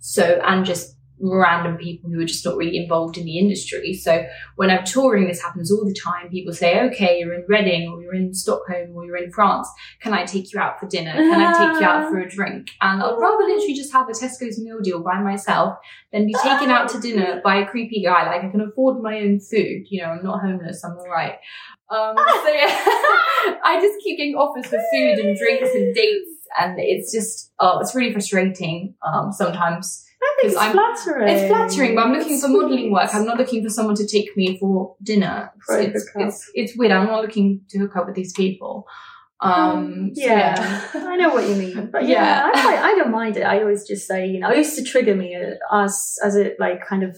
So, 0.00 0.40
and 0.44 0.64
just 0.64 0.94
random 1.20 1.76
people 1.76 2.10
who 2.10 2.20
are 2.20 2.26
just 2.26 2.44
not 2.44 2.56
really 2.56 2.76
involved 2.76 3.16
in 3.16 3.24
the 3.24 3.38
industry. 3.38 3.94
So 3.94 4.26
when 4.56 4.70
I'm 4.70 4.84
touring, 4.84 5.26
this 5.26 5.42
happens 5.42 5.72
all 5.72 5.84
the 5.84 5.94
time. 5.94 6.28
People 6.30 6.52
say, 6.52 6.80
okay, 6.88 7.18
you're 7.18 7.34
in 7.34 7.44
Reading 7.48 7.88
or 7.88 8.02
you're 8.02 8.14
in 8.14 8.34
Stockholm 8.34 8.94
or 8.94 9.04
you're 9.04 9.16
in 9.16 9.30
France. 9.32 9.68
Can 10.00 10.12
I 10.12 10.24
take 10.24 10.52
you 10.52 10.60
out 10.60 10.78
for 10.78 10.86
dinner? 10.86 11.12
Can 11.12 11.40
I 11.40 11.52
take 11.52 11.80
you 11.80 11.86
out 11.86 12.08
for 12.10 12.18
a 12.18 12.28
drink? 12.28 12.70
And 12.80 13.02
I'd 13.02 13.16
rather 13.18 13.44
literally 13.44 13.74
just 13.74 13.92
have 13.92 14.08
a 14.08 14.12
Tesco's 14.12 14.60
meal 14.60 14.80
deal 14.80 15.02
by 15.02 15.20
myself 15.20 15.76
than 16.12 16.26
be 16.26 16.34
taken 16.34 16.70
out 16.70 16.88
to 16.90 17.00
dinner 17.00 17.40
by 17.42 17.56
a 17.56 17.66
creepy 17.66 18.02
guy. 18.02 18.26
Like 18.26 18.44
I 18.44 18.48
can 18.48 18.60
afford 18.60 19.02
my 19.02 19.18
own 19.18 19.40
food. 19.40 19.86
You 19.90 20.02
know, 20.02 20.08
I'm 20.08 20.24
not 20.24 20.40
homeless. 20.40 20.84
I'm 20.84 20.96
all 20.98 21.08
right. 21.08 21.36
Um, 21.90 22.16
so 22.18 22.48
yeah, 22.48 22.66
I 23.64 23.78
just 23.80 24.02
keep 24.04 24.18
getting 24.18 24.34
offers 24.34 24.66
for 24.66 24.78
food 24.92 25.18
and 25.18 25.36
drinks 25.36 25.70
and 25.74 25.94
dates. 25.94 26.30
And 26.58 26.78
it's 26.78 27.12
just, 27.12 27.52
oh, 27.60 27.78
it's 27.80 27.94
really 27.94 28.12
frustrating, 28.12 28.94
um, 29.06 29.32
sometimes. 29.32 30.04
It's 30.40 30.56
I'm- 30.56 30.72
flattering. 30.72 31.28
It's 31.28 31.48
flattering, 31.48 31.94
but 31.94 32.06
I'm 32.06 32.12
looking 32.12 32.34
It's 32.34 32.42
for 32.42 32.48
modelling 32.48 32.92
work. 32.92 33.14
I'm 33.14 33.24
not 33.24 33.38
looking 33.38 33.62
for 33.62 33.70
someone 33.70 33.96
to 33.96 34.06
take 34.06 34.36
me 34.36 34.58
for 34.58 34.94
dinner. 35.02 35.50
A 35.68 35.80
it's, 35.80 36.10
it's, 36.14 36.50
it's 36.54 36.76
weird. 36.76 36.92
I'm 36.92 37.06
not 37.06 37.22
looking 37.22 37.62
to 37.70 37.78
hook 37.78 37.96
up 37.96 38.06
with 38.06 38.14
these 38.14 38.32
people. 38.32 38.86
Um, 39.40 40.12
so 40.14 40.22
yeah. 40.22 40.88
I 40.94 41.16
know 41.16 41.30
what 41.32 41.48
you 41.48 41.54
mean, 41.54 41.90
but 41.92 42.06
yeah, 42.06 42.22
Yeah. 42.22 42.50
I, 42.54 42.62
quite- 42.62 42.78
I 42.78 42.94
don't 42.96 43.10
mind 43.12 43.36
it. 43.36 43.42
I 43.42 43.60
always 43.60 43.86
just 43.86 44.06
say, 44.06 44.26
you 44.26 44.40
know, 44.40 44.50
it 44.50 44.58
used 44.58 44.76
to 44.78 44.82
trigger 44.84 45.14
me 45.14 45.36
uh, 45.36 45.54
as 45.84 46.18
as 46.24 46.34
it 46.36 46.56
like 46.58 46.84
kind 46.84 47.02
of 47.04 47.16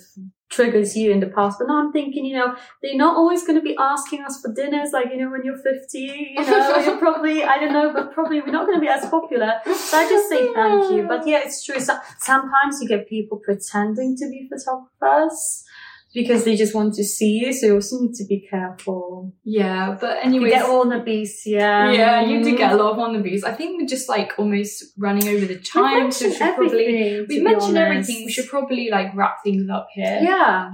triggers 0.50 0.96
you 0.96 1.12
in 1.12 1.20
the 1.20 1.28
past. 1.28 1.58
But 1.60 1.68
now 1.68 1.78
I'm 1.78 1.92
thinking, 1.92 2.24
you 2.24 2.36
know, 2.36 2.56
they're 2.82 2.96
not 2.96 3.16
always 3.16 3.46
going 3.46 3.56
to 3.58 3.62
be 3.62 3.76
asking 3.78 4.22
us 4.24 4.40
for 4.42 4.52
dinners, 4.52 4.90
like 4.92 5.06
you 5.12 5.16
know, 5.16 5.30
when 5.30 5.44
you're 5.44 5.56
50, 5.56 5.98
you 5.98 6.34
know, 6.44 6.76
you're 6.78 6.98
probably 6.98 7.42
I 7.44 7.58
don't 7.58 7.72
know, 7.72 7.92
but 7.92 8.12
probably 8.12 8.40
we're 8.40 8.50
not 8.50 8.66
going 8.66 8.76
to 8.76 8.80
be 8.82 8.88
as 8.88 9.08
popular. 9.08 9.60
So 9.64 9.96
I 9.96 10.08
just 10.08 10.28
say 10.28 10.52
thank 10.52 10.92
you. 10.92 11.04
But 11.08 11.26
yeah, 11.26 11.40
it's 11.44 11.64
true. 11.64 11.80
So, 11.80 11.96
sometimes 12.18 12.82
you 12.82 12.88
get 12.88 13.08
people 13.08 13.38
pretending 13.38 14.16
to 14.18 14.28
be 14.28 14.48
photographers. 14.50 15.64
Because 16.12 16.44
they 16.44 16.56
just 16.56 16.74
want 16.74 16.94
to 16.94 17.04
see 17.04 17.38
you, 17.38 17.52
so 17.52 17.66
you 17.66 17.74
also 17.74 18.00
need 18.00 18.14
to 18.14 18.24
be 18.24 18.44
careful. 18.50 19.32
yeah, 19.44 19.96
but 20.00 20.16
You 20.24 20.28
anyways. 20.28 20.52
get 20.52 20.64
all 20.64 20.88
the 20.88 20.98
beasts, 20.98 21.46
yeah. 21.46 21.92
yeah, 21.92 22.20
you 22.22 22.42
do 22.42 22.56
get 22.56 22.72
a 22.72 22.76
lot 22.76 22.92
of 22.92 22.96
wannabes. 22.98 23.44
I 23.44 23.52
think 23.52 23.80
we're 23.80 23.86
just 23.86 24.08
like 24.08 24.32
almost 24.36 24.84
running 24.98 25.28
over 25.28 25.46
the 25.46 25.58
time, 25.60 26.10
so 26.10 26.26
we 26.26 26.34
should 26.34 26.54
probably 26.56 27.26
we 27.28 27.40
mentioned 27.40 27.78
everything. 27.78 28.24
We 28.26 28.32
should 28.32 28.48
probably 28.48 28.90
like 28.90 29.14
wrap 29.14 29.36
things 29.44 29.70
up 29.70 29.86
here. 29.94 30.18
Yeah. 30.20 30.72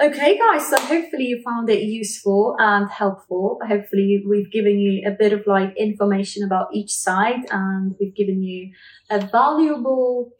Okay, 0.00 0.38
guys. 0.38 0.68
So 0.70 0.78
hopefully 0.78 1.24
you 1.24 1.42
found 1.42 1.68
it 1.68 1.82
useful 1.82 2.54
and 2.58 2.88
helpful. 2.88 3.58
Hopefully 3.66 4.22
we've 4.28 4.52
given 4.52 4.78
you 4.78 5.02
a 5.06 5.10
bit 5.10 5.32
of 5.32 5.42
like 5.48 5.76
information 5.76 6.44
about 6.44 6.68
each 6.72 6.92
side 6.92 7.40
and 7.50 7.96
we've 7.98 8.14
given 8.14 8.40
you 8.42 8.70
a 9.10 9.18
valuable 9.20 10.32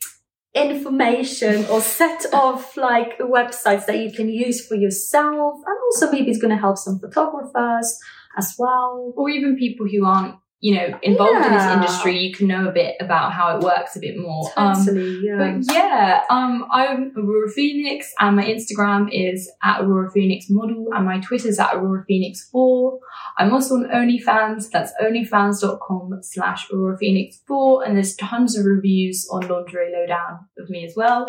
information 0.56 1.66
or 1.66 1.80
set 1.80 2.24
of 2.32 2.76
like 2.76 3.18
websites 3.18 3.86
that 3.86 3.98
you 3.98 4.10
can 4.10 4.28
use 4.28 4.66
for 4.66 4.74
yourself 4.74 5.60
and 5.66 5.76
also 5.86 6.10
maybe 6.10 6.30
it's 6.30 6.40
going 6.40 6.54
to 6.54 6.60
help 6.60 6.78
some 6.78 6.98
photographers 6.98 7.98
as 8.38 8.54
well. 8.58 9.12
or 9.16 9.28
even 9.28 9.56
people 9.56 9.86
who 9.86 10.04
aren't, 10.04 10.34
you 10.66 10.74
know, 10.74 10.98
involved 11.00 11.46
in 11.46 11.52
this 11.52 11.62
industry, 11.62 12.18
you 12.18 12.34
can 12.34 12.48
know 12.48 12.66
a 12.66 12.72
bit 12.72 12.96
about 12.98 13.32
how 13.32 13.56
it 13.56 13.62
works 13.62 13.94
a 13.94 14.00
bit 14.00 14.18
more. 14.18 14.50
Um, 14.56 14.74
Totally, 14.74 15.20
yeah. 15.22 15.36
But 15.38 15.72
yeah, 15.72 16.22
um, 16.28 16.66
I'm 16.72 17.12
Aurora 17.16 17.48
Phoenix, 17.52 18.12
and 18.18 18.34
my 18.34 18.44
Instagram 18.44 19.08
is 19.12 19.48
at 19.62 19.82
Aurora 19.82 20.10
Phoenix 20.10 20.46
Model, 20.50 20.88
and 20.92 21.04
my 21.04 21.20
Twitter's 21.20 21.60
at 21.60 21.72
Aurora 21.72 22.04
Phoenix 22.08 22.48
4. 22.50 22.98
I'm 23.38 23.52
also 23.52 23.76
on 23.76 23.84
OnlyFans. 23.84 24.68
That's 24.72 24.92
onlyfans.com 25.00 26.18
slash 26.22 26.66
Aurora 26.72 26.98
Phoenix 26.98 27.38
4, 27.46 27.84
and 27.84 27.94
there's 27.94 28.16
tons 28.16 28.58
of 28.58 28.66
reviews 28.66 29.28
on 29.30 29.46
Lingerie 29.46 29.92
Lowdown 29.92 30.46
of 30.58 30.68
me 30.68 30.84
as 30.84 30.96
well. 30.96 31.28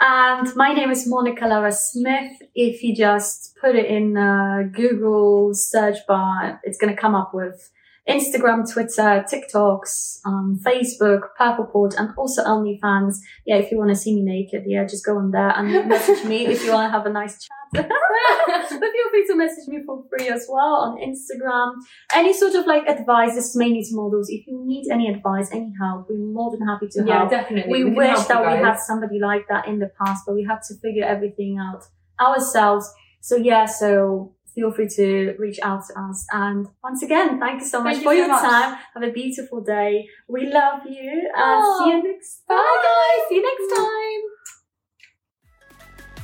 And 0.00 0.52
my 0.56 0.72
name 0.72 0.90
is 0.90 1.08
Monika 1.08 1.42
Lara 1.42 1.70
Smith. 1.70 2.32
If 2.56 2.82
you 2.82 2.96
just 2.96 3.56
put 3.60 3.76
it 3.76 3.86
in 3.86 4.16
uh, 4.16 4.64
Google 4.72 5.54
search 5.54 5.98
bar, 6.08 6.60
it's 6.64 6.78
going 6.78 6.92
to 6.92 7.00
come 7.00 7.14
up 7.14 7.32
with 7.32 7.70
Instagram, 8.08 8.70
Twitter, 8.72 9.24
TikToks, 9.28 10.20
um, 10.24 10.60
Facebook, 10.62 11.22
Purpleport, 11.38 11.94
and 11.98 12.10
also 12.16 12.44
OnlyFans. 12.44 13.16
Yeah, 13.44 13.56
if 13.56 13.72
you 13.72 13.78
want 13.78 13.90
to 13.90 13.96
see 13.96 14.14
me 14.14 14.22
naked, 14.22 14.62
yeah, 14.66 14.84
just 14.84 15.04
go 15.04 15.18
on 15.18 15.32
there 15.32 15.50
and 15.50 15.88
message 15.88 16.24
me 16.24 16.46
if 16.46 16.64
you 16.64 16.72
want 16.72 16.88
to 16.88 16.96
have 16.96 17.06
a 17.06 17.10
nice 17.10 17.36
chat. 17.42 17.50
but 17.72 17.88
feel 17.88 19.10
free 19.10 19.26
to 19.26 19.36
message 19.36 19.66
me 19.66 19.78
for 19.84 20.04
free 20.08 20.28
as 20.28 20.46
well 20.48 20.76
on 20.76 20.98
Instagram. 20.98 21.72
Any 22.14 22.32
sort 22.32 22.54
of 22.54 22.64
like 22.66 22.86
advice, 22.86 23.34
this 23.34 23.50
is 23.50 23.56
mainly 23.56 23.82
to 23.82 23.96
models. 23.96 24.28
If 24.30 24.46
you 24.46 24.64
need 24.64 24.86
any 24.92 25.08
advice, 25.08 25.50
any 25.52 25.72
help, 25.80 26.06
we're 26.08 26.18
more 26.18 26.52
than 26.56 26.66
happy 26.66 26.86
to 26.92 27.04
yeah, 27.04 27.18
help 27.18 27.32
Yeah, 27.32 27.38
definitely. 27.42 27.72
we, 27.72 27.90
can 27.90 27.94
wish 27.96 28.24
that 28.26 28.40
we 28.40 28.64
had 28.64 28.78
somebody 28.78 29.18
like 29.18 29.46
that 29.48 29.66
in 29.66 29.80
the 29.80 29.90
past, 30.00 30.22
but 30.26 30.34
we 30.34 30.44
had 30.44 30.60
to 30.68 30.74
figure 30.76 31.04
everything 31.04 31.58
out 31.58 31.82
ourselves. 32.20 32.88
So 33.20 33.34
yeah, 33.34 33.66
so 33.66 34.35
feel 34.56 34.72
free 34.72 34.88
to 34.96 35.36
reach 35.38 35.58
out 35.62 35.82
to 35.86 36.00
us. 36.00 36.26
And 36.32 36.66
once 36.82 37.02
again, 37.02 37.38
thank 37.38 37.60
you 37.60 37.66
so 37.66 37.82
much 37.82 37.96
Thank 37.96 38.04
you 38.04 38.10
for 38.10 38.14
so 38.14 38.18
your 38.18 38.28
much. 38.28 38.42
time. 38.42 38.78
Have 38.94 39.02
a 39.02 39.12
beautiful 39.12 39.60
day. 39.60 40.08
We 40.28 40.50
love 40.52 40.80
you 40.88 41.30
and 41.36 41.62
oh, 41.62 41.84
see 41.84 41.90
you 41.90 42.02
next 42.02 42.42
Bye, 42.48 42.82
guys. 42.82 43.28
See 43.28 43.34
you 43.36 43.42
next 43.42 43.72
mm. 43.72 43.76
time. 43.76 44.20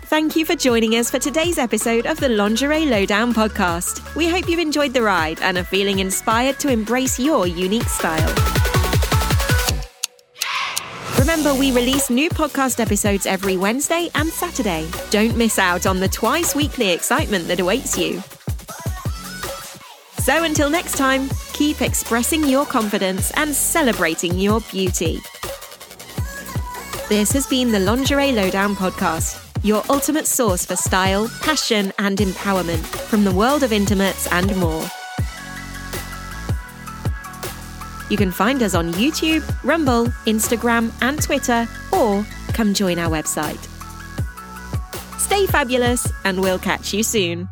Thank 0.07 0.37
you 0.37 0.45
for 0.45 0.55
joining 0.55 0.93
us 0.97 1.11
for 1.11 1.19
today's 1.19 1.59
episode 1.59 2.07
of 2.07 2.21
the 2.21 2.29
Lingerie 2.29 2.87
Lowdown 2.87 3.33
podcast. 3.33 4.15
We 4.15 4.29
hope 4.29 4.49
you've 4.49 4.61
enjoyed 4.61 4.93
the 4.93 5.03
ride 5.03 5.41
and 5.41 5.57
are 5.57 5.65
feeling 5.65 6.01
inspired 6.01 6.59
to 6.61 6.69
embrace 6.69 7.19
your 7.19 7.47
unique 7.47 7.85
style. 7.85 8.72
Remember, 11.23 11.55
we 11.55 11.71
release 11.71 12.11
new 12.11 12.29
podcast 12.31 12.81
episodes 12.81 13.27
every 13.27 13.57
Wednesday 13.57 14.11
and 14.17 14.29
Saturday. 14.29 14.89
Don't 15.11 15.37
miss 15.37 15.57
out 15.57 15.87
on 15.87 16.01
the 16.01 16.09
twice 16.09 16.57
weekly 16.57 16.91
excitement 16.91 17.47
that 17.47 17.61
awaits 17.61 17.97
you. 17.97 18.21
So 20.19 20.43
until 20.43 20.69
next 20.69 20.97
time, 20.97 21.31
keep 21.53 21.81
expressing 21.81 22.43
your 22.49 22.67
confidence 22.67 23.31
and 23.37 23.55
celebrating 23.55 24.37
your 24.37 24.63
beauty. 24.73 25.21
This 27.09 27.31
has 27.31 27.47
been 27.47 27.71
the 27.71 27.79
Lingerie 27.79 28.33
Lowdown 28.33 28.75
podcast, 28.75 29.41
your 29.63 29.85
ultimate 29.89 30.27
source 30.27 30.67
for 30.67 30.75
style, 30.75 31.31
passion, 31.41 31.93
and 32.01 32.19
empowerment 32.19 32.85
from 32.85 33.23
the 33.23 33.33
world 33.33 33.63
of 33.63 33.73
intimates 33.73 34.27
and 34.33 34.57
more. 34.57 34.85
You 38.13 38.19
can 38.19 38.31
find 38.31 38.63
us 38.63 38.75
on 38.75 38.93
YouTube, 38.93 39.43
Rumble, 39.65 40.05
Instagram, 40.27 40.93
and 41.01 41.23
Twitter, 41.23 41.67
or 41.95 42.27
come 42.53 42.75
join 42.75 42.99
our 42.99 43.11
website. 43.11 43.57
Stay 45.19 45.47
fabulous, 45.47 46.07
and 46.23 46.39
we'll 46.39 46.59
catch 46.59 46.93
you 46.93 47.03
soon. 47.03 47.49